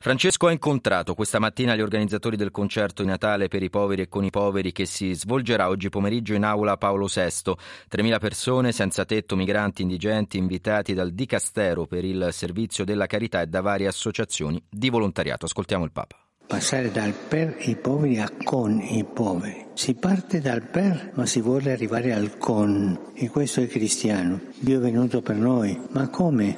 [0.00, 4.08] Francesco ha incontrato questa mattina gli organizzatori del concerto di Natale per i poveri e
[4.08, 7.20] con i poveri che si svolgerà oggi pomeriggio in aula Paolo VI.
[7.20, 13.48] 3.000 persone senza tetto, migranti, indigenti, invitati dal Dicastero per il servizio della carità e
[13.48, 15.44] da varie associazioni di volontariato.
[15.44, 16.23] Ascoltiamo il Papa.
[16.46, 19.64] Passare dal per i poveri a con i poveri.
[19.72, 23.12] Si parte dal per, ma si vuole arrivare al con.
[23.14, 24.40] E questo è cristiano.
[24.58, 25.80] Dio è venuto per noi.
[25.90, 26.56] Ma come?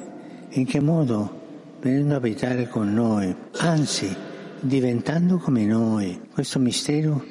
[0.49, 1.45] In che modo?
[1.79, 3.33] Venendo a abitare con noi.
[3.59, 4.13] Anzi,
[4.59, 6.19] diventando come noi.
[6.33, 7.23] Questo mistero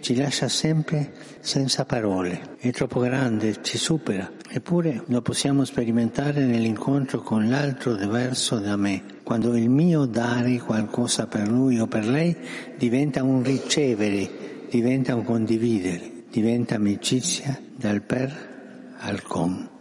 [0.00, 2.56] ci lascia sempre senza parole.
[2.58, 4.30] È troppo grande, ci supera.
[4.50, 9.02] Eppure lo possiamo sperimentare nell'incontro con l'altro diverso da me.
[9.22, 12.36] Quando il mio dare qualcosa per lui o per lei
[12.76, 19.73] diventa un ricevere, diventa un condividere, diventa amicizia dal per al con.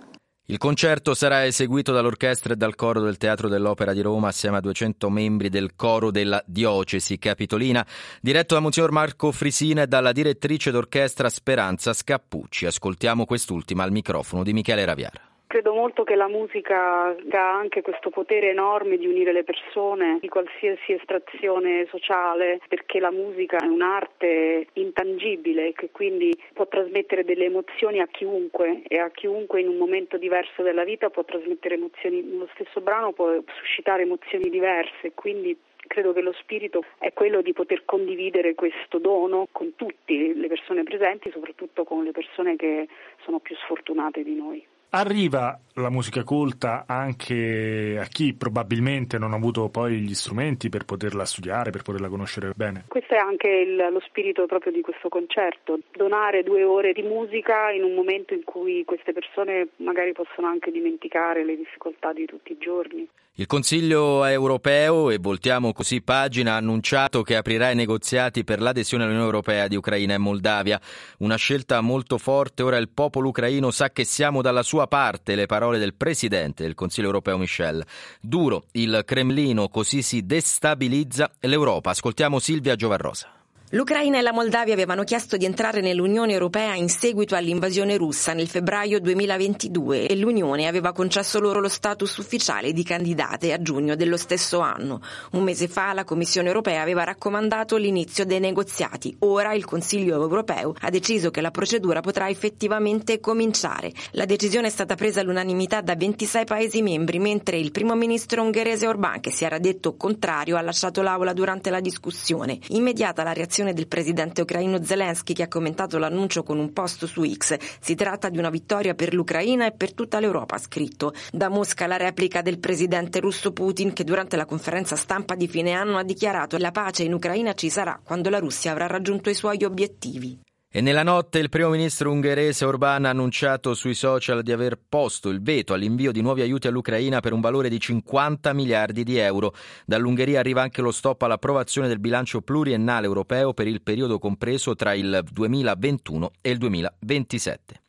[0.53, 4.59] Il concerto sarà eseguito dall'orchestra e dal coro del Teatro dell'Opera di Roma assieme a
[4.59, 7.83] 200 membri del coro della Diocesi Capitolina,
[8.21, 12.67] diretto da Monsignor Marco Frisina e dalla direttrice d'orchestra Speranza Scappucci.
[12.67, 15.32] Ascoltiamo quest'ultima al microfono di Michele Raviara.
[15.53, 20.27] Credo molto che la musica ha anche questo potere enorme di unire le persone di
[20.27, 27.99] qualsiasi estrazione sociale, perché la musica è un'arte intangibile che quindi può trasmettere delle emozioni
[27.99, 32.49] a chiunque e a chiunque in un momento diverso della vita può trasmettere emozioni, lo
[32.55, 35.55] stesso brano può suscitare emozioni diverse, quindi
[35.85, 40.81] credo che lo spirito è quello di poter condividere questo dono con tutte le persone
[40.81, 42.87] presenti, soprattutto con le persone che
[43.23, 44.65] sono più sfortunate di noi.
[44.95, 50.85] Arriva la musica colta anche a chi probabilmente non ha avuto poi gli strumenti per
[50.85, 52.83] poterla studiare, per poterla conoscere bene.
[52.89, 57.71] Questo è anche il, lo spirito proprio di questo concerto, donare due ore di musica
[57.71, 62.51] in un momento in cui queste persone magari possono anche dimenticare le difficoltà di tutti
[62.51, 63.09] i giorni.
[63.35, 69.05] Il Consiglio europeo, e voltiamo così pagina, ha annunciato che aprirà i negoziati per l'adesione
[69.05, 70.79] all'Unione Europea di Ucraina e Moldavia.
[71.17, 72.61] Una scelta molto forte.
[72.61, 76.75] Ora il popolo ucraino sa che siamo dalla sua parte, le parole del Presidente del
[76.75, 77.83] Consiglio europeo Michel.
[78.21, 81.89] Duro, il Cremlino così si destabilizza l'Europa.
[81.89, 83.42] Ascoltiamo Silvia Giovarrosa.
[83.73, 88.47] L'Ucraina e la Moldavia avevano chiesto di entrare nell'Unione Europea in seguito all'invasione russa nel
[88.47, 94.15] febbraio 2022 e l'Unione aveva concesso loro lo status ufficiale di candidate a giugno dello
[94.15, 95.01] stesso anno.
[95.31, 99.15] Un mese fa la Commissione europea aveva raccomandato l'inizio dei negoziati.
[99.21, 103.91] Ora il Consiglio europeo ha deciso che la procedura potrà effettivamente cominciare.
[104.11, 108.85] La decisione è stata presa all'unanimità da 26 Paesi membri, mentre il primo ministro ungherese
[108.85, 112.59] Orbán, che si era detto contrario, ha lasciato l'Aula durante la discussione.
[112.67, 117.23] Immediata la reazione del presidente ucraino Zelensky che ha commentato l'annuncio con un post su
[117.23, 117.55] X.
[117.79, 121.13] Si tratta di una vittoria per l'Ucraina e per tutta l'Europa, ha scritto.
[121.31, 125.71] Da Mosca la replica del presidente russo Putin che durante la conferenza stampa di fine
[125.71, 129.35] anno ha dichiarato la pace in Ucraina ci sarà quando la Russia avrà raggiunto i
[129.35, 130.39] suoi obiettivi.
[130.75, 135.29] E nella notte il primo ministro ungherese Orbán ha annunciato sui social di aver posto
[135.29, 139.53] il veto all'invio di nuovi aiuti all'Ucraina per un valore di 50 miliardi di euro.
[139.85, 144.95] Dall'Ungheria arriva anche lo stop all'approvazione del bilancio pluriennale europeo per il periodo compreso tra
[144.95, 147.81] il 2021 e il 2027.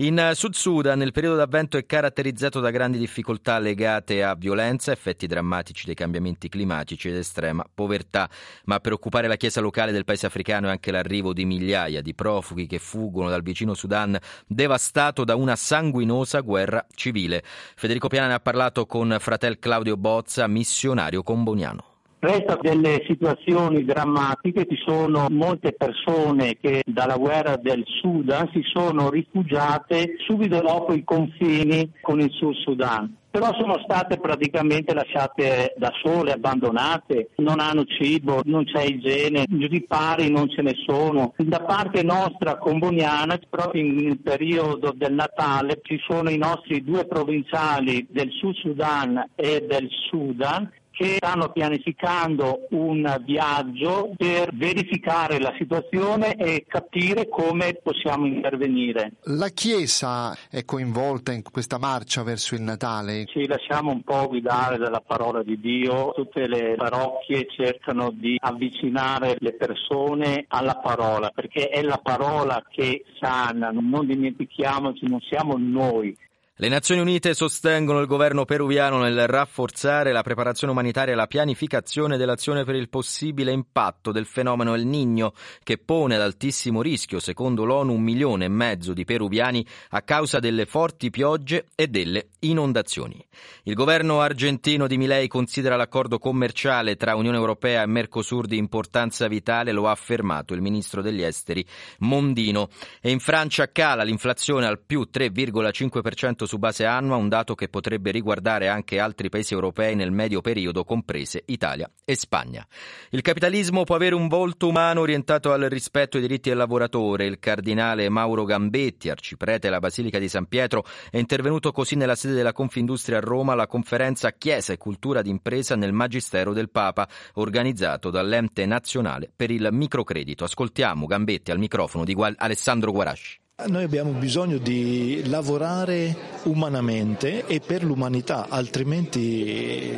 [0.00, 5.26] In Sud Sudan il periodo d'avvento è caratterizzato da grandi difficoltà legate a violenza, effetti
[5.26, 8.26] drammatici dei cambiamenti climatici ed estrema povertà,
[8.64, 12.14] ma a preoccupare la Chiesa locale del paese africano è anche l'arrivo di migliaia di
[12.14, 17.42] profughi che fuggono dal vicino Sudan devastato da una sanguinosa guerra civile.
[17.44, 21.89] Federico Piana ne ha parlato con fratel Claudio Bozza, missionario comboniano.
[22.22, 29.08] Resta delle situazioni drammatiche, ci sono molte persone che dalla guerra del Sudan si sono
[29.08, 35.92] rifugiate subito dopo i confini con il Sud Sudan però sono state praticamente lasciate da
[36.02, 41.32] sole, abbandonate, non hanno cibo, non c'è igiene, ripari non ce ne sono.
[41.36, 48.04] Da parte nostra comboniana, proprio nel periodo del Natale, ci sono i nostri due provinciali
[48.10, 50.68] del Sud Sudan e del Sudan
[51.00, 59.12] che stanno pianificando un viaggio per verificare la situazione e capire come possiamo intervenire.
[59.22, 63.24] La Chiesa è coinvolta in questa marcia verso il Natale?
[63.24, 69.36] Ci lasciamo un po' guidare dalla parola di Dio, tutte le parrocchie cercano di avvicinare
[69.38, 76.14] le persone alla parola perché è la parola che sana, non dimentichiamoci, non siamo noi
[76.60, 82.18] le Nazioni Unite sostengono il governo peruviano nel rafforzare la preparazione umanitaria e la pianificazione
[82.18, 85.32] dell'azione per il possibile impatto del fenomeno El Niño,
[85.62, 90.38] che pone ad altissimo rischio, secondo l'ONU, un milione e mezzo di peruviani a causa
[90.38, 93.26] delle forti piogge e delle inondazioni.
[93.62, 99.28] Il governo argentino di Milei considera l'accordo commerciale tra Unione Europea e Mercosur di importanza
[99.28, 101.64] vitale, lo ha affermato il ministro degli esteri
[102.00, 102.68] Mondino.
[103.00, 108.10] E in Francia cala l'inflazione al più 3,5% su base annua, un dato che potrebbe
[108.10, 112.66] riguardare anche altri paesi europei nel medio periodo, comprese Italia e Spagna.
[113.10, 117.26] Il capitalismo può avere un volto umano orientato al rispetto dei diritti del lavoratore.
[117.26, 122.34] Il cardinale Mauro Gambetti, arciprete della Basilica di San Pietro, è intervenuto così nella sede
[122.34, 128.10] della Confindustria a Roma alla conferenza Chiesa e Cultura d'impresa nel Magistero del Papa, organizzato
[128.10, 130.42] dall'Ente Nazionale per il Microcredito.
[130.42, 133.38] Ascoltiamo Gambetti al microfono di Alessandro Guarasci.
[133.66, 139.20] Noi abbiamo bisogno di lavorare umanamente e per l'umanità, altrimenti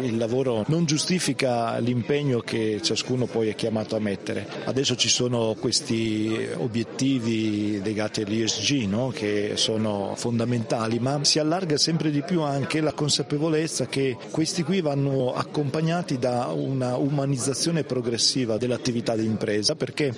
[0.02, 4.46] il lavoro non giustifica l'impegno che ciascuno poi è chiamato a mettere.
[4.64, 9.08] Adesso ci sono questi obiettivi legati all'ESG no?
[9.14, 14.80] che sono fondamentali, ma si allarga sempre di più anche la consapevolezza che questi qui
[14.80, 20.12] vanno accompagnati da una umanizzazione progressiva dell'attività di impresa perché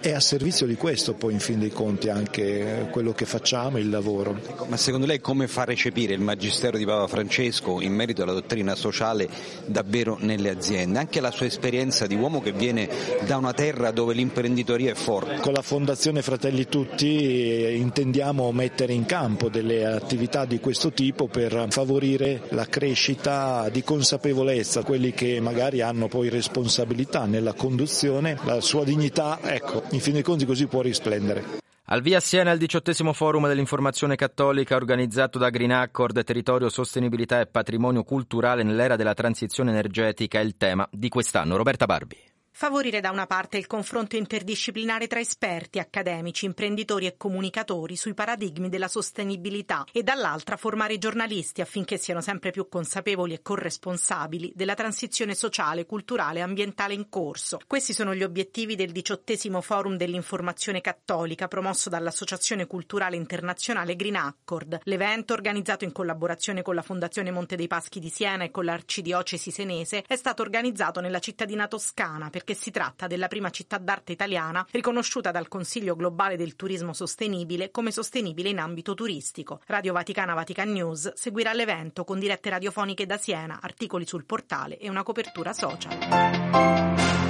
[0.00, 3.90] è a servizio di questo poi in fin dei conti anche quello che facciamo, il
[3.90, 4.36] lavoro.
[4.46, 8.32] Ecco, ma secondo lei come fa recepire il Magistero di Papa Francesco in merito alla
[8.32, 9.28] dottrina sociale
[9.66, 10.98] davvero nelle aziende?
[10.98, 12.88] Anche la sua esperienza di uomo che viene
[13.26, 15.40] da una terra dove l'imprenditoria è forte.
[15.40, 21.28] Con la Fondazione Fratelli Tutti eh, intendiamo mettere in campo delle attività di questo tipo
[21.28, 28.60] per favorire la crescita di consapevolezza, quelli che magari hanno poi responsabilità nella conduzione, la
[28.60, 31.61] sua dignità, ecco, in fin dei conti così può risplendere.
[31.92, 37.46] Al via Siena il diciottesimo forum dell'informazione cattolica organizzato da Green Accord, Territorio, Sostenibilità e
[37.46, 41.54] Patrimonio Culturale nell'era della transizione energetica è il tema di quest'anno.
[41.54, 42.31] Roberta Barbi.
[42.54, 48.68] Favorire da una parte il confronto interdisciplinare tra esperti, accademici, imprenditori e comunicatori sui paradigmi
[48.68, 54.74] della sostenibilità e dall'altra formare i giornalisti affinché siano sempre più consapevoli e corresponsabili della
[54.74, 57.58] transizione sociale, culturale e ambientale in corso.
[57.66, 64.80] Questi sono gli obiettivi del diciottesimo forum dell'informazione cattolica promosso dall'Associazione Culturale Internazionale Green Accord.
[64.84, 69.50] L'evento, organizzato in collaborazione con la Fondazione Monte dei Paschi di Siena e con l'Arcidiocesi
[69.50, 74.66] senese, è stato organizzato nella cittadina toscana perché si tratta della prima città d'arte italiana
[74.70, 79.60] riconosciuta dal Consiglio globale del turismo sostenibile come sostenibile in ambito turistico.
[79.66, 84.88] Radio Vaticana Vatican News seguirà l'evento con dirette radiofoniche da Siena, articoli sul portale e
[84.88, 87.21] una copertura social.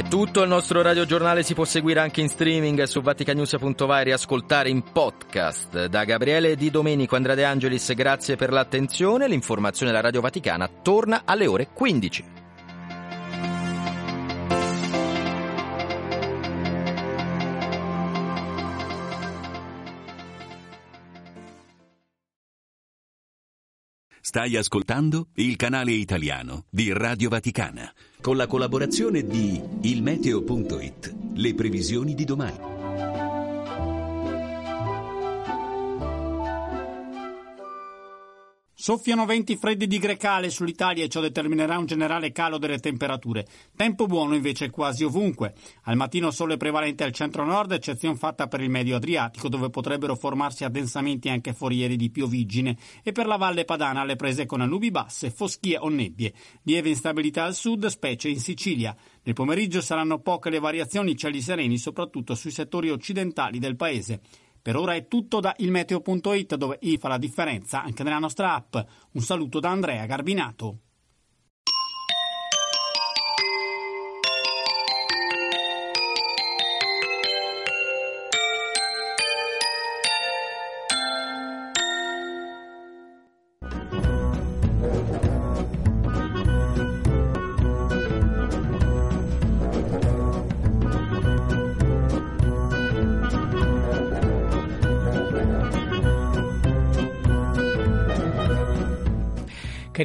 [0.00, 4.70] È tutto, il nostro radiogiornale si può seguire anche in streaming su vaticanews.va e riascoltare
[4.70, 5.88] in podcast.
[5.88, 9.28] Da Gabriele Di Domenico, Andrea De Angelis, grazie per l'attenzione.
[9.28, 12.39] L'informazione della Radio Vaticana torna alle ore 15.
[24.30, 31.14] Stai ascoltando il canale italiano di Radio Vaticana con la collaborazione di ilmeteo.it.
[31.34, 32.79] Le previsioni di domani.
[38.80, 43.46] Soffiano venti freddi di grecale sull'Italia e ciò determinerà un generale calo delle temperature.
[43.76, 45.52] Tempo buono invece quasi ovunque.
[45.82, 50.64] Al mattino sole prevalente al centro-nord, eccezione fatta per il medio Adriatico, dove potrebbero formarsi
[50.64, 55.30] addensamenti anche forieri di pioviggine, e per la valle padana alle prese con nubi basse,
[55.30, 56.32] foschie o nebbie.
[56.62, 58.96] Lieve instabilità al sud, specie in Sicilia.
[59.24, 64.22] Nel pomeriggio saranno poche le variazioni, cieli sereni soprattutto sui settori occidentali del paese.
[64.62, 68.76] Per ora è tutto da ilmeteo.it dove I fa la differenza anche nella nostra app.
[69.12, 70.89] Un saluto da Andrea Garbinato.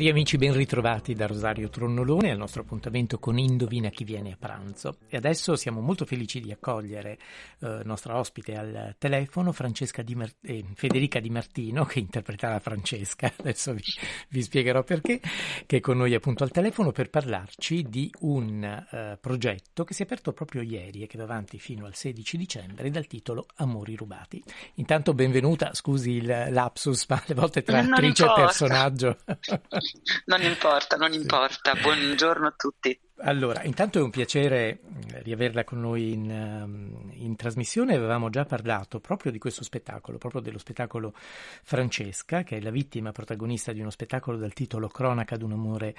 [0.05, 4.37] Cari amici, ben ritrovati da Rosario Tronnolone al nostro appuntamento con Indovina chi viene a
[4.37, 4.97] pranzo.
[5.07, 7.17] E adesso siamo molto felici di accogliere
[7.61, 13.33] eh, nostra ospite al telefono, Francesca Di Mar- eh, Federica Di Martino, che interpreterà Francesca,
[13.39, 13.81] adesso vi,
[14.29, 15.19] vi, spiegherò perché,
[15.65, 20.03] che è con noi appunto al telefono per parlarci di un eh, progetto che si
[20.03, 23.95] è aperto proprio ieri e che va avanti fino al 16 dicembre dal titolo Amori
[23.95, 24.43] rubati.
[24.75, 29.17] Intanto benvenuta, scusi il lapsus, ma alle volte tra attrice e personaggio.
[30.25, 31.73] Non importa, non importa.
[31.75, 32.99] Buongiorno a tutti.
[33.19, 34.81] Allora, intanto è un piacere
[35.23, 37.95] riaverla con noi in, um, in, trasmissione.
[37.95, 43.13] Avevamo già parlato proprio di questo spettacolo, proprio dello spettacolo Francesca, che è la vittima
[43.13, 45.95] protagonista di uno spettacolo dal titolo Cronaca d'un amore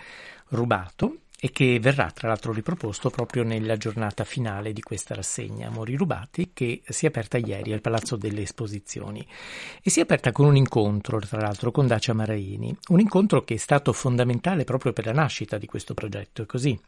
[0.48, 5.94] rubato e che verrà tra l'altro riproposto proprio nella giornata finale di questa rassegna Amori
[5.94, 9.26] rubati che si è aperta ieri al Palazzo delle Esposizioni
[9.82, 13.55] e si è aperta con un incontro tra l'altro con Dacia Maraini, un incontro che
[13.55, 16.78] è stato fondamentale proprio per la nascita di questo progetto, è così?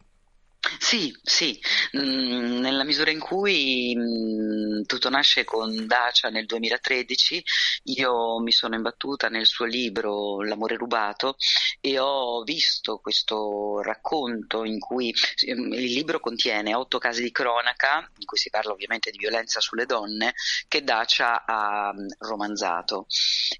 [0.61, 1.59] Sì, sì,
[1.97, 7.43] mm, nella misura in cui mm, tutto nasce con Dacia nel 2013,
[7.85, 11.37] io mi sono imbattuta nel suo libro L'amore rubato
[11.81, 15.15] e ho visto questo racconto in cui
[15.47, 19.87] il libro contiene otto casi di cronaca, in cui si parla ovviamente di violenza sulle
[19.87, 20.35] donne,
[20.67, 23.07] che Dacia ha romanzato.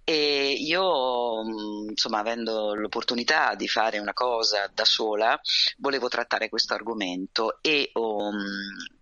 [0.05, 1.43] E io,
[1.89, 5.41] insomma, avendo l'opportunità di fare una cosa da sola,
[5.79, 8.31] volevo trattare questo argomento argomento e ho,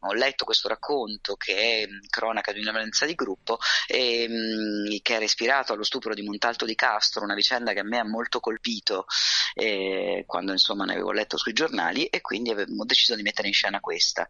[0.06, 5.24] ho, letto questo racconto che è cronaca di una violenza di gruppo e, che era
[5.24, 9.06] ispirato allo stupro di Montalto di Castro, una vicenda che a me ha molto colpito
[9.54, 13.54] eh, quando insomma ne avevo letto sui giornali e quindi avevo deciso di mettere in
[13.54, 14.28] scena questa.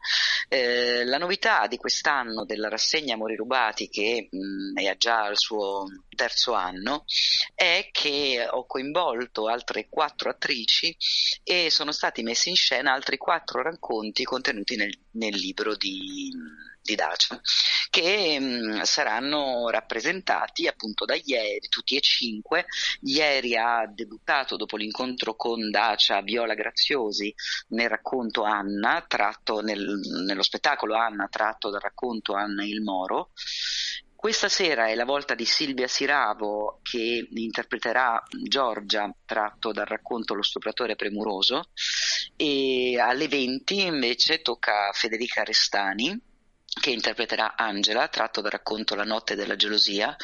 [0.49, 5.87] Eh, la novità di quest'anno della rassegna Amori Rubati che mh, è già al suo
[6.15, 7.05] terzo anno
[7.55, 10.97] è che ho coinvolto altre quattro attrici
[11.43, 16.33] e sono stati messi in scena altri quattro racconti contenuti nel, nel libro di,
[16.83, 17.41] di Dacia,
[17.91, 22.67] che mh, saranno rappresentati appunto da ieri, tutti e cinque.
[23.03, 27.35] Ieri ha debuttato dopo l'incontro con Dacia Viola Graziosi
[27.69, 33.33] nel racconto Anna, tratto nel, nello spettacolo Anna, tratto dal racconto Anna il Moro.
[34.17, 40.43] Questa sera è la volta di Silvia Siravo che interpreterà Giorgia, tratto dal racconto Lo
[40.43, 41.71] stupratore premuroso,
[42.37, 46.21] e alle 20 invece tocca a Federica Restani
[46.79, 50.15] che interpreterà Angela, tratto dal racconto La notte della gelosia.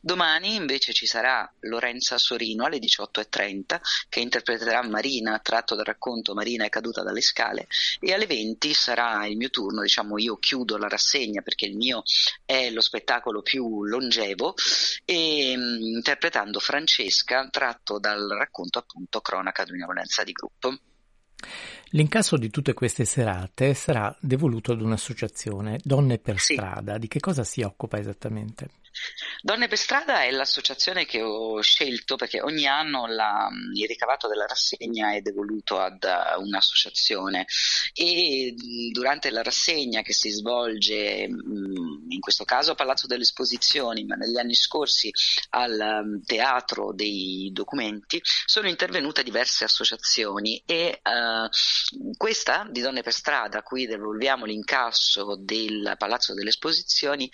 [0.00, 6.64] Domani invece ci sarà Lorenza Sorino alle 18.30 che interpreterà Marina, tratto dal racconto Marina
[6.64, 7.66] è caduta dalle scale
[7.98, 12.02] e alle 20 sarà il mio turno, diciamo io chiudo la rassegna perché il mio
[12.44, 14.54] è lo spettacolo più longevo
[15.04, 20.76] e mh, interpretando Francesca, tratto dal racconto appunto Cronaca di una violenza di gruppo.
[21.90, 26.54] L'incasso di tutte queste serate sarà devoluto ad un'associazione, Donne per sì.
[26.54, 26.98] Strada.
[26.98, 28.68] Di che cosa si occupa esattamente?
[29.40, 34.46] Donne per strada è l'associazione che ho scelto perché ogni anno la, il ricavato della
[34.46, 36.06] rassegna è devoluto ad
[36.38, 37.46] un'associazione.
[37.94, 38.54] E
[38.92, 44.38] durante la rassegna che si svolge in questo caso a Palazzo delle Esposizioni ma negli
[44.38, 45.10] anni scorsi
[45.50, 53.58] al Teatro dei Documenti sono intervenute diverse associazioni e uh, questa di Donne per strada
[53.58, 57.28] a cui devolviamo l'incasso del Palazzo delle Esposizioni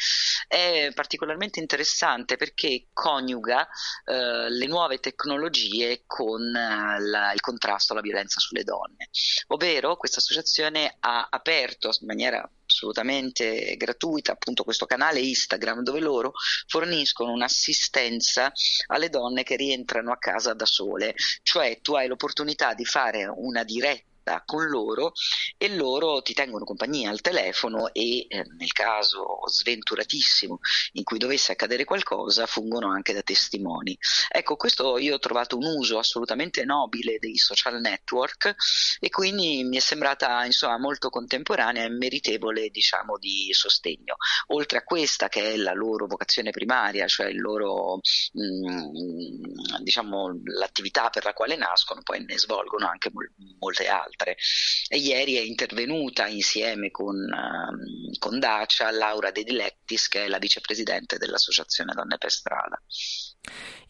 [0.46, 3.66] è particolarmente interessante perché coniuga
[4.04, 9.08] eh, le nuove tecnologie con eh, la, il contrasto alla violenza sulle donne.
[9.48, 16.32] Ovvero questa associazione ha aperto in maniera assolutamente gratuita, appunto questo canale Instagram dove loro
[16.66, 18.52] forniscono un'assistenza
[18.88, 23.64] alle donne che rientrano a casa da sole, cioè tu hai l'opportunità di fare una
[23.64, 24.06] diretta
[24.44, 25.12] con loro
[25.56, 30.58] e loro ti tengono compagnia al telefono e eh, nel caso sventuratissimo
[30.92, 33.96] in cui dovesse accadere qualcosa fungono anche da testimoni.
[34.28, 38.54] Ecco, questo io ho trovato un uso assolutamente nobile dei social network
[39.00, 44.16] e quindi mi è sembrata insomma molto contemporanea e meritevole diciamo di sostegno.
[44.48, 48.00] Oltre a questa che è la loro vocazione primaria, cioè il loro
[48.32, 54.17] mh, diciamo l'attività per la quale nascono, poi ne svolgono anche mol- molte altre.
[54.26, 60.38] E ieri è intervenuta insieme con, uh, con Dacia Laura De Dilectis, che è la
[60.38, 62.80] vicepresidente dell'Associazione Donne per Strada.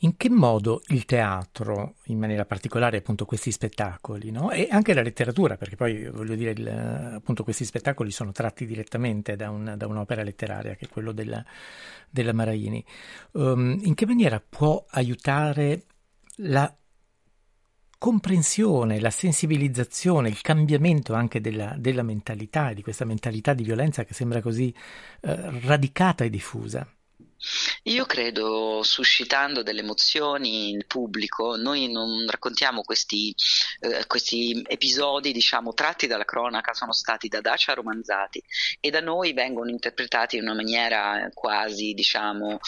[0.00, 4.50] In che modo il teatro, in maniera particolare appunto questi spettacoli, no?
[4.50, 9.34] e anche la letteratura, perché poi voglio dire, il, appunto questi spettacoli sono tratti direttamente
[9.34, 11.44] da, un, da un'opera letteraria, che è quello della,
[12.08, 12.84] della Maraini,
[13.32, 15.86] um, in che maniera può aiutare
[16.36, 16.72] la
[17.98, 24.14] comprensione, la sensibilizzazione, il cambiamento anche della, della mentalità, di questa mentalità di violenza che
[24.14, 24.72] sembra così
[25.20, 26.86] eh, radicata e diffusa?
[27.84, 33.34] Io credo suscitando delle emozioni il pubblico, noi non raccontiamo questi,
[33.80, 38.42] eh, questi, episodi diciamo tratti dalla cronaca, sono stati da Dacia romanzati
[38.80, 42.58] e da noi vengono interpretati in una maniera quasi diciamo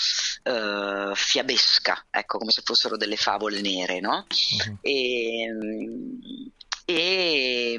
[0.42, 4.26] eh, fiabesca, ecco come se fossero delle favole nere, no?
[4.28, 4.78] Uh-huh.
[4.82, 5.52] E,
[6.92, 7.78] e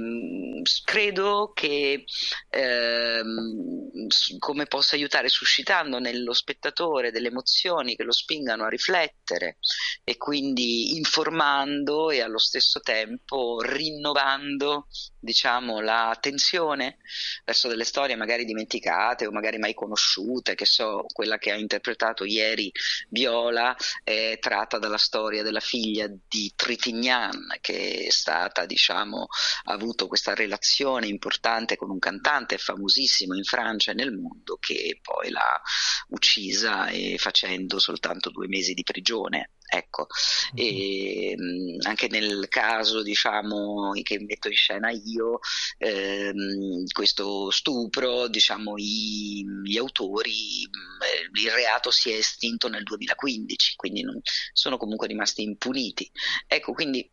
[0.86, 2.06] credo che
[2.50, 4.08] ehm,
[4.40, 9.58] come possa aiutare suscitando nello spettatore delle emozioni che lo spingano a riflettere
[10.04, 14.88] e quindi informando e allo stesso tempo rinnovando
[15.20, 16.98] diciamo la tensione
[17.44, 22.24] verso delle storie magari dimenticate o magari mai conosciute che so quella che ha interpretato
[22.24, 22.72] ieri
[23.10, 30.08] Viola è tratta dalla storia della figlia di Tritignan che è stata diciamo ha avuto
[30.08, 35.62] questa relazione importante con un cantante famosissimo in Francia e nel mondo che poi l'ha
[36.10, 39.52] uccisa e facendo soltanto due mesi di prigione.
[39.74, 40.08] Ecco,
[40.54, 40.68] mm-hmm.
[40.68, 45.40] e, mh, anche nel caso diciamo che metto in scena io,
[45.78, 53.76] ehm, questo stupro, diciamo i, gli autori, mh, il reato si è estinto nel 2015,
[53.78, 54.20] quindi non,
[54.52, 56.12] sono comunque rimasti impuniti.
[56.48, 57.10] Ecco, quindi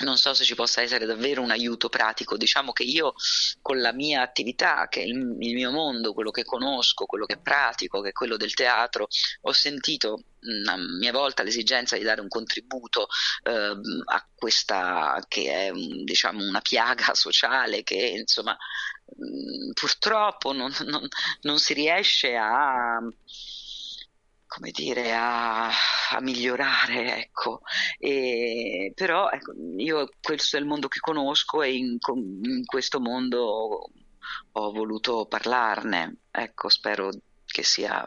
[0.00, 2.36] non so se ci possa essere davvero un aiuto pratico.
[2.36, 3.14] Diciamo che io
[3.60, 7.38] con la mia attività, che è il, il mio mondo, quello che conosco, quello che
[7.38, 9.08] pratico, che è quello del teatro,
[9.42, 10.24] ho sentito
[10.68, 13.08] a mia volta l'esigenza di dare un contributo
[13.42, 18.56] eh, a questa che è diciamo una piaga sociale che insomma
[19.16, 21.06] mh, purtroppo non, non,
[21.42, 22.98] non si riesce a
[24.50, 27.60] come dire, a, a migliorare, ecco.
[27.98, 31.98] E, però ecco, io questo è il mondo che conosco e in,
[32.42, 33.90] in questo mondo
[34.52, 37.10] ho voluto parlarne, ecco, spero
[37.46, 38.04] che sia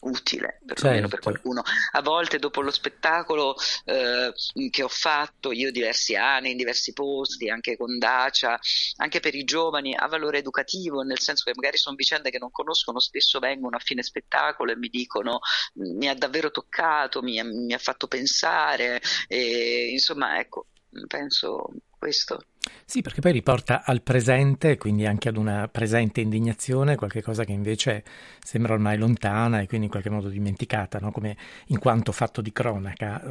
[0.00, 1.08] utile perlomeno certo.
[1.08, 1.62] per qualcuno.
[1.92, 3.54] A volte dopo lo spettacolo
[3.84, 4.32] eh,
[4.70, 8.58] che ho fatto io diversi anni in diversi posti, anche con Dacia,
[8.96, 12.50] anche per i giovani, ha valore educativo, nel senso che magari sono vicende che non
[12.50, 15.40] conoscono, spesso vengono a fine spettacolo e mi dicono
[15.74, 20.66] mi ha davvero toccato, mi ha, mi ha fatto pensare, e, insomma ecco,
[21.06, 22.44] penso questo.
[22.84, 28.02] Sì, perché poi riporta al presente, quindi anche ad una presente indignazione, qualcosa che invece
[28.42, 31.12] sembra ormai lontana e quindi in qualche modo dimenticata, no?
[31.12, 33.22] come in quanto fatto di cronaca.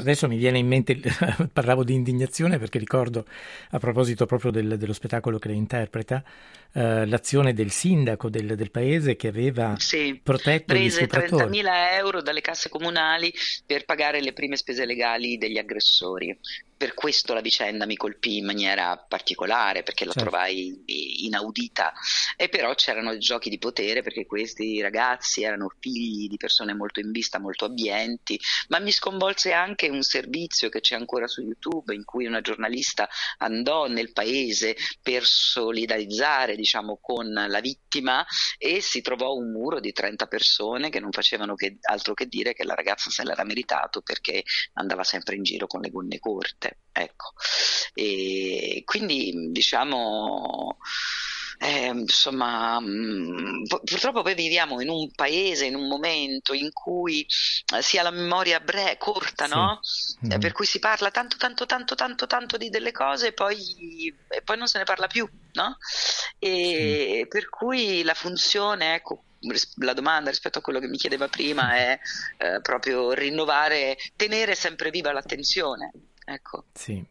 [0.00, 1.00] Adesso mi viene in mente,
[1.52, 3.24] parlavo di indignazione perché ricordo,
[3.70, 6.22] a proposito proprio del, dello spettacolo che lei interpreta,
[6.72, 11.60] eh, l'azione del sindaco del, del paese che aveva sì, protetto prese stupratori.
[11.60, 11.66] 30.000
[11.98, 13.32] euro dalle casse comunali
[13.64, 16.36] per pagare le prime spese legali degli aggressori.
[16.78, 20.30] Per questo la vicenda mi colpì in maniera particolare perché la Certo.
[20.30, 20.84] trovai
[21.26, 21.92] inaudita
[22.36, 27.10] e però c'erano giochi di potere perché questi ragazzi erano figli di persone molto in
[27.10, 28.38] vista, molto abbienti,
[28.68, 33.08] ma mi sconvolse anche un servizio che c'è ancora su YouTube in cui una giornalista
[33.38, 38.24] andò nel paese per solidarizzare diciamo con la vittima
[38.56, 42.54] e si trovò un muro di 30 persone che non facevano che, altro che dire
[42.54, 44.44] che la ragazza se l'era meritato perché
[44.74, 46.67] andava sempre in giro con le gonne corte.
[46.92, 47.32] Ecco.
[47.94, 50.78] E quindi diciamo
[51.60, 57.26] eh, insomma, mh, pu- purtroppo poi viviamo in un paese, in un momento in cui
[57.74, 59.80] eh, si ha la memoria bre- corta, no?
[60.20, 60.32] Mhm.
[60.32, 64.14] Eh, per cui si parla tanto, tanto, tanto, tanto, tanto di delle cose e poi,
[64.28, 65.76] e poi non se ne parla più, no?
[66.38, 69.24] E per cui la funzione, ecco,
[69.80, 71.98] la domanda rispetto a quello che mi chiedeva prima è
[72.38, 75.90] eh, proprio rinnovare, tenere sempre viva l'attenzione.
[76.30, 76.64] Ecco.
[76.74, 77.02] Sì.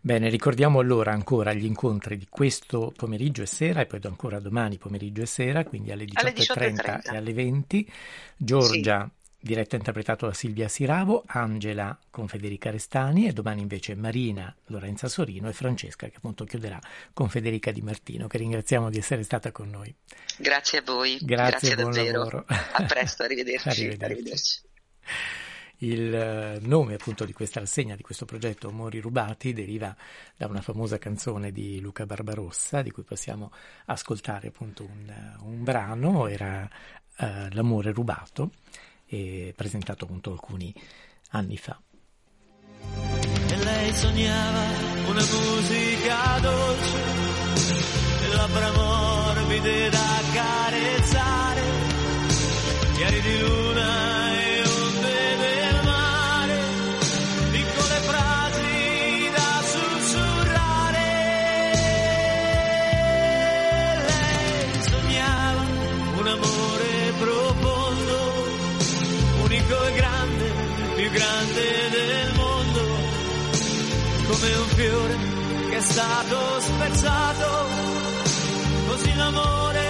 [0.00, 4.78] Bene, ricordiamo allora ancora gli incontri di questo pomeriggio e sera e poi ancora domani
[4.78, 7.12] pomeriggio e sera, quindi alle Alle 18.30 18.30.
[7.12, 7.92] e alle 20.
[8.36, 9.08] Giorgia,
[9.38, 15.08] diretto e interpretato da Silvia Siravo, Angela con Federica Restani e domani invece Marina Lorenza
[15.08, 16.78] Sorino e Francesca che appunto chiuderà
[17.12, 19.94] con Federica Di Martino, che ringraziamo di essere stata con noi.
[20.38, 22.18] Grazie a voi, Grazie, buon davvero.
[22.18, 22.44] lavoro.
[22.46, 23.68] A presto, arrivederci.
[23.68, 24.04] Arrivederci.
[24.04, 24.60] arrivederci.
[25.82, 29.94] Il eh, nome appunto di questa rassegna, di questo progetto Amori rubati, deriva
[30.36, 33.50] da una famosa canzone di Luca Barbarossa, di cui possiamo
[33.86, 36.68] ascoltare appunto un, un brano, era
[37.18, 38.52] eh, L'amore rubato,
[39.06, 40.72] e presentato appunto alcuni
[41.30, 41.80] anni fa.
[43.48, 44.64] e lei sognava
[45.08, 46.98] una musica dolce
[48.22, 51.62] e labbra morbide da carezzare
[52.94, 54.11] chiari di luna
[74.42, 75.16] come un fiore
[75.70, 77.66] che è stato spezzato,
[78.88, 79.81] così l'amore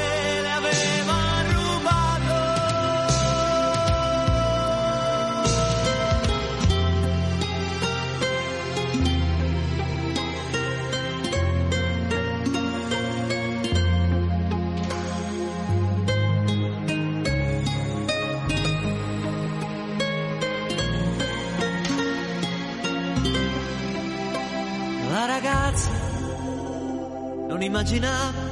[27.83, 28.43] immaginava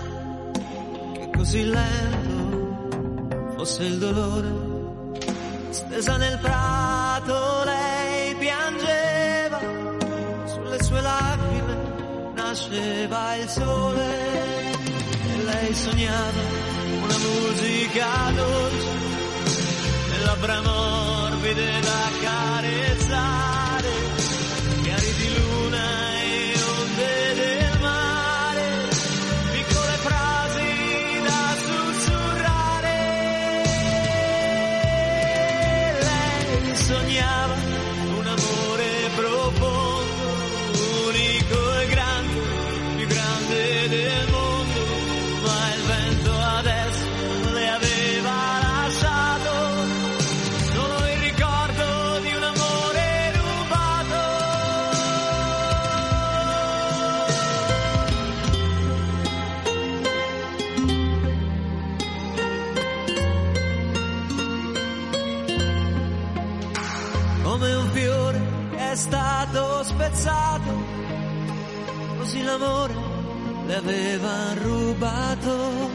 [1.15, 4.49] che così lento fosse il dolore.
[5.71, 9.61] Stesa nel prato lei piangeva,
[10.47, 14.73] sulle sue lacrime nasceva il sole.
[15.29, 16.43] E lei sognava
[17.03, 18.89] una musica dolce
[20.13, 22.50] e labbra morbide da carezzare
[73.81, 75.90] aveva rubato.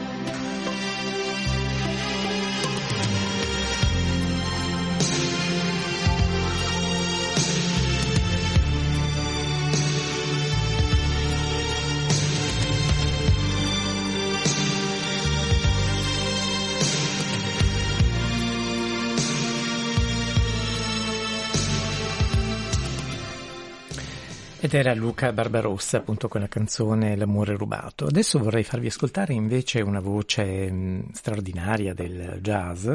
[24.66, 28.06] Ed era Luca Barbarossa, appunto con la canzone L'amore rubato.
[28.06, 32.90] Adesso vorrei farvi ascoltare invece una voce mh, straordinaria del jazz,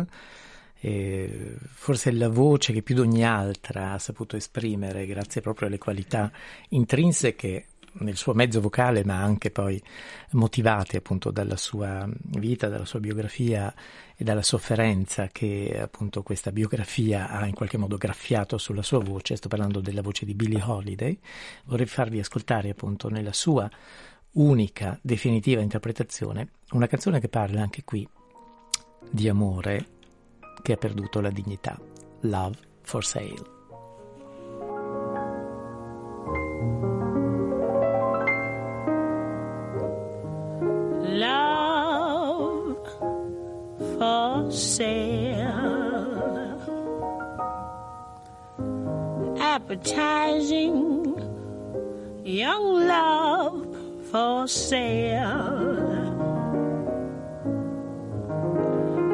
[0.82, 5.78] e forse la voce che più di ogni altra ha saputo esprimere, grazie proprio alle
[5.78, 6.30] qualità
[6.72, 7.68] intrinseche
[8.00, 9.82] nel suo mezzo vocale, ma anche poi
[10.32, 12.06] motivate appunto dalla sua
[12.38, 13.74] vita, dalla sua biografia
[14.22, 19.36] e dalla sofferenza che appunto questa biografia ha in qualche modo graffiato sulla sua voce.
[19.36, 21.18] Sto parlando della voce di Billie Holiday.
[21.66, 23.68] Vorrei farvi ascoltare appunto nella sua
[24.34, 28.08] unica, definitiva interpretazione una canzone che parla anche qui
[29.10, 29.88] di amore
[30.62, 31.80] che ha perduto la dignità.
[32.20, 33.60] Love for Sale.
[41.14, 41.71] love
[44.02, 45.46] for sale.
[49.38, 50.74] Appetizing
[52.26, 53.62] young love
[54.10, 55.54] for sale.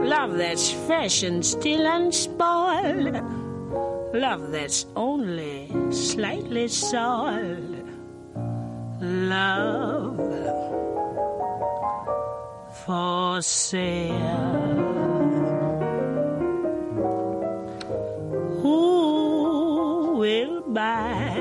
[0.06, 3.20] Love that's fresh and still unspoiled.
[4.14, 7.84] Love that's only slightly soiled.
[9.02, 10.16] Love
[12.86, 14.77] for sale.
[20.78, 21.34] by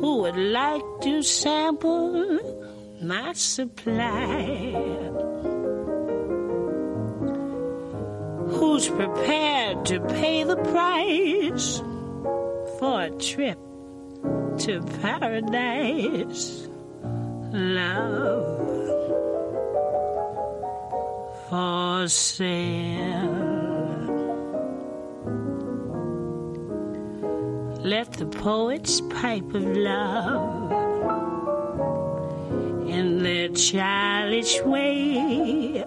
[0.00, 2.40] who would like to sample
[3.00, 4.72] my supply.
[8.54, 11.78] Who's prepared to pay the price
[12.80, 13.58] for a trip
[14.64, 16.66] to paradise?
[17.52, 18.50] Love
[21.48, 23.39] for sale.
[27.90, 30.70] let the poets pipe of love
[32.88, 35.84] in their childish way.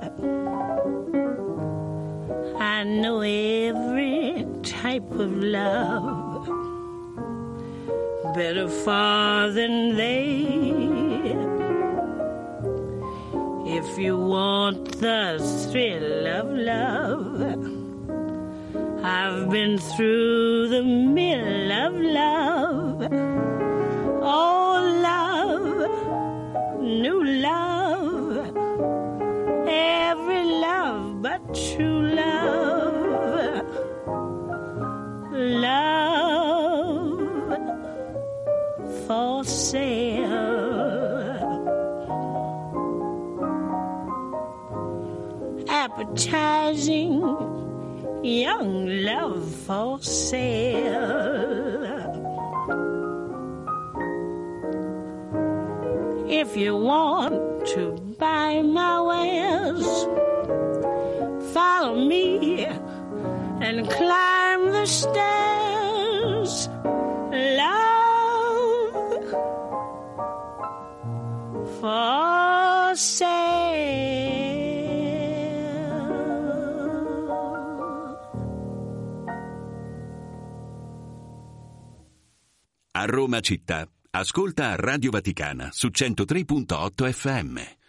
[2.60, 6.46] I know every type of love
[8.36, 10.44] better far than they.
[13.80, 15.40] If you want the
[15.72, 17.84] thrill of love,
[19.06, 20.84] I've been through the
[46.14, 47.22] advertising
[48.24, 50.94] young love for sale.
[56.30, 60.06] If you want to buy my wares,
[61.52, 64.33] follow me and climb.
[83.14, 83.88] Roma città.
[84.10, 87.83] Ascolta Radio Vaticana su 103.8 FM.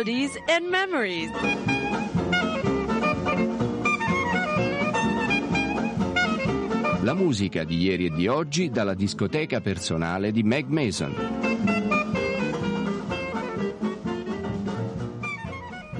[0.00, 1.30] melodies and memories.
[7.02, 11.14] La musica di ieri e di oggi dalla discoteca personale di Meg Mason.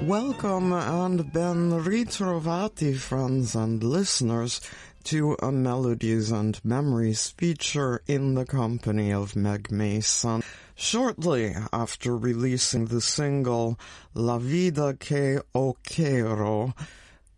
[0.07, 4.61] Welcome and ben ritrovati, friends and listeners,
[5.03, 10.41] to a Melodies and Memories feature in the company of Meg Mason.
[10.75, 13.79] Shortly after releasing the single
[14.13, 15.41] La Vida Que
[15.83, 16.73] Quiero,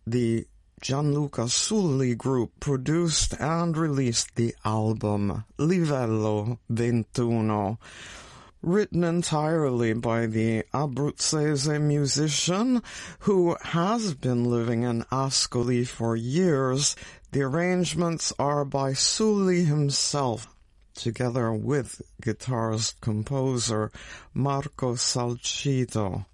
[0.05, 0.47] the
[0.81, 7.77] Gianluca Sulli group produced and released the album Livello 21
[8.63, 12.81] written entirely by the Abruzzese musician
[13.19, 16.95] who has been living in Ascoli for years.
[17.31, 20.47] The arrangements are by Sully himself,
[20.93, 23.91] together with guitarist composer
[24.33, 26.25] Marco Salcito.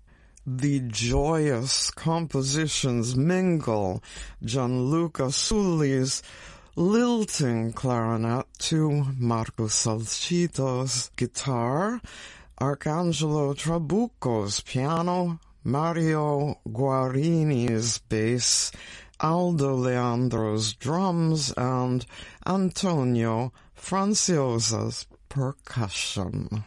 [0.46, 4.04] The joyous compositions mingle
[4.44, 6.24] Gianluca Sulli's
[6.76, 12.02] lilting clarinet to Marco Salcito's guitar,
[12.60, 18.72] Arcangelo Trabucco's piano, Mario Guarini's bass,
[19.20, 22.06] Aldo Leandro's drums, and
[22.48, 26.66] Antonio Franciosa's percussion.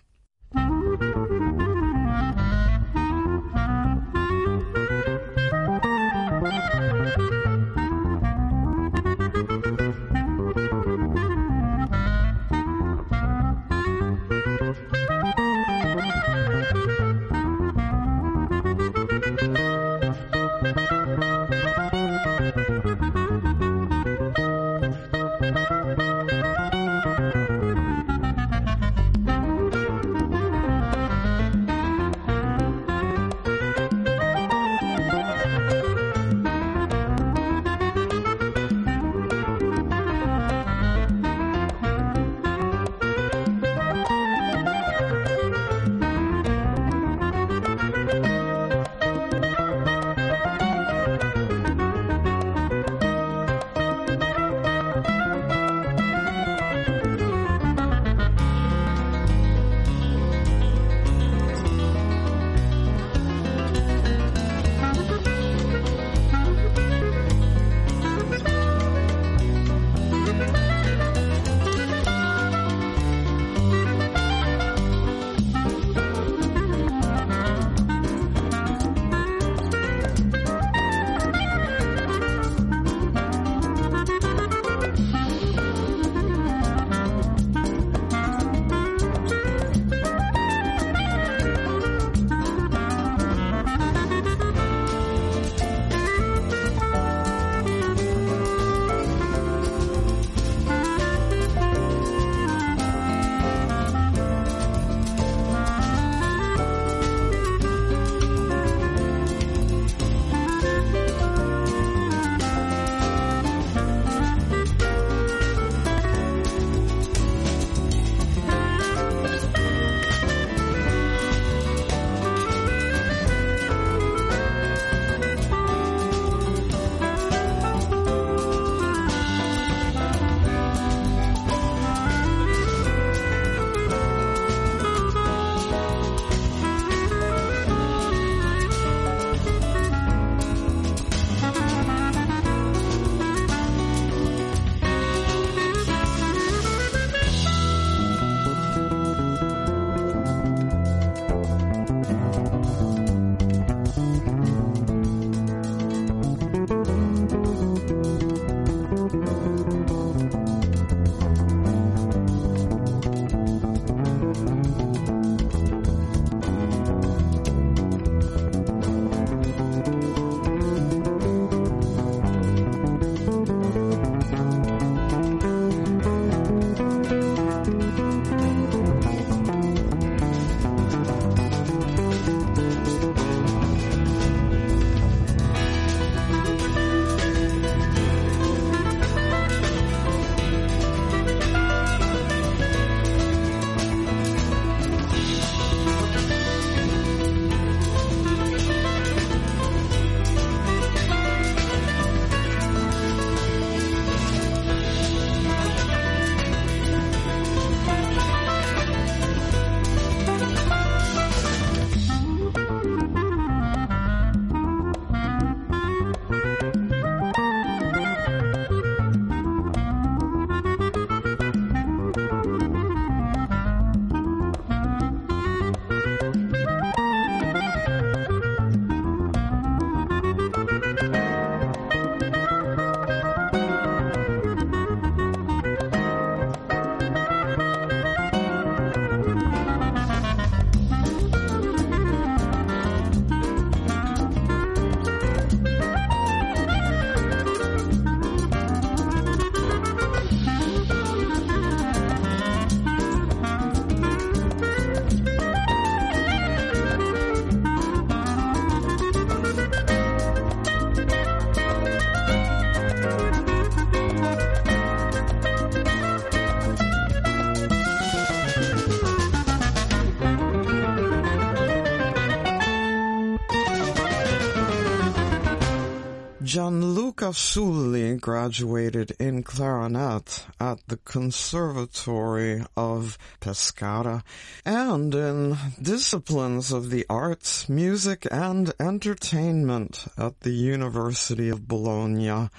[276.53, 284.23] Gianluca Sulli graduated in clarinet at the Conservatory of Pescara
[284.63, 292.51] and in disciplines of the arts, music and entertainment at the University of Bologna.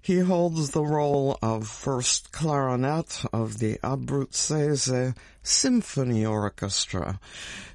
[0.00, 7.18] He holds the role of first clarinet of the Abruzzese Symphony Orchestra.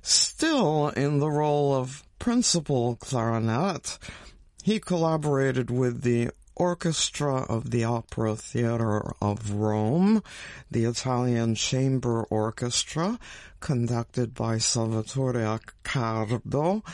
[0.02, 4.00] Still in the role of principal clarinet,
[4.68, 10.22] he collaborated with the Orchestra of the Opera Theatre of Rome,
[10.70, 13.18] the Italian Chamber Orchestra,
[13.62, 16.86] conducted by Salvatore Accardo,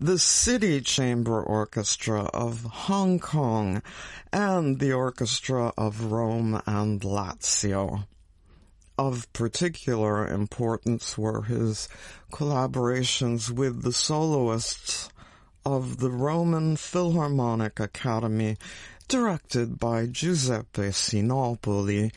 [0.00, 3.82] the City Chamber Orchestra of Hong Kong,
[4.32, 8.06] and the Orchestra of Rome and Lazio.
[8.96, 11.90] Of particular importance were his
[12.32, 15.10] collaborations with the soloists
[15.64, 18.56] of the Roman Philharmonic Academy,
[19.08, 22.12] directed by Giuseppe Sinopoli,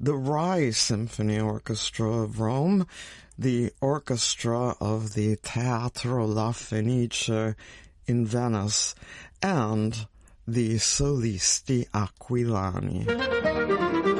[0.00, 2.86] the Rai Symphony Orchestra of Rome,
[3.38, 7.54] the Orchestra of the Teatro La Fenice
[8.06, 8.94] in Venice,
[9.42, 10.06] and
[10.46, 14.17] the Solisti Aquilani.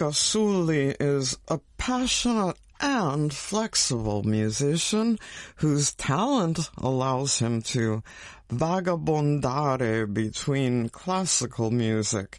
[0.00, 5.18] Gianluca is a passionate and flexible musician
[5.56, 8.02] whose talent allows him to
[8.48, 12.38] vagabondare between classical music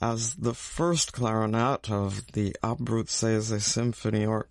[0.00, 4.50] as the first clarinet of the Abruzzese Symphony Orchestra.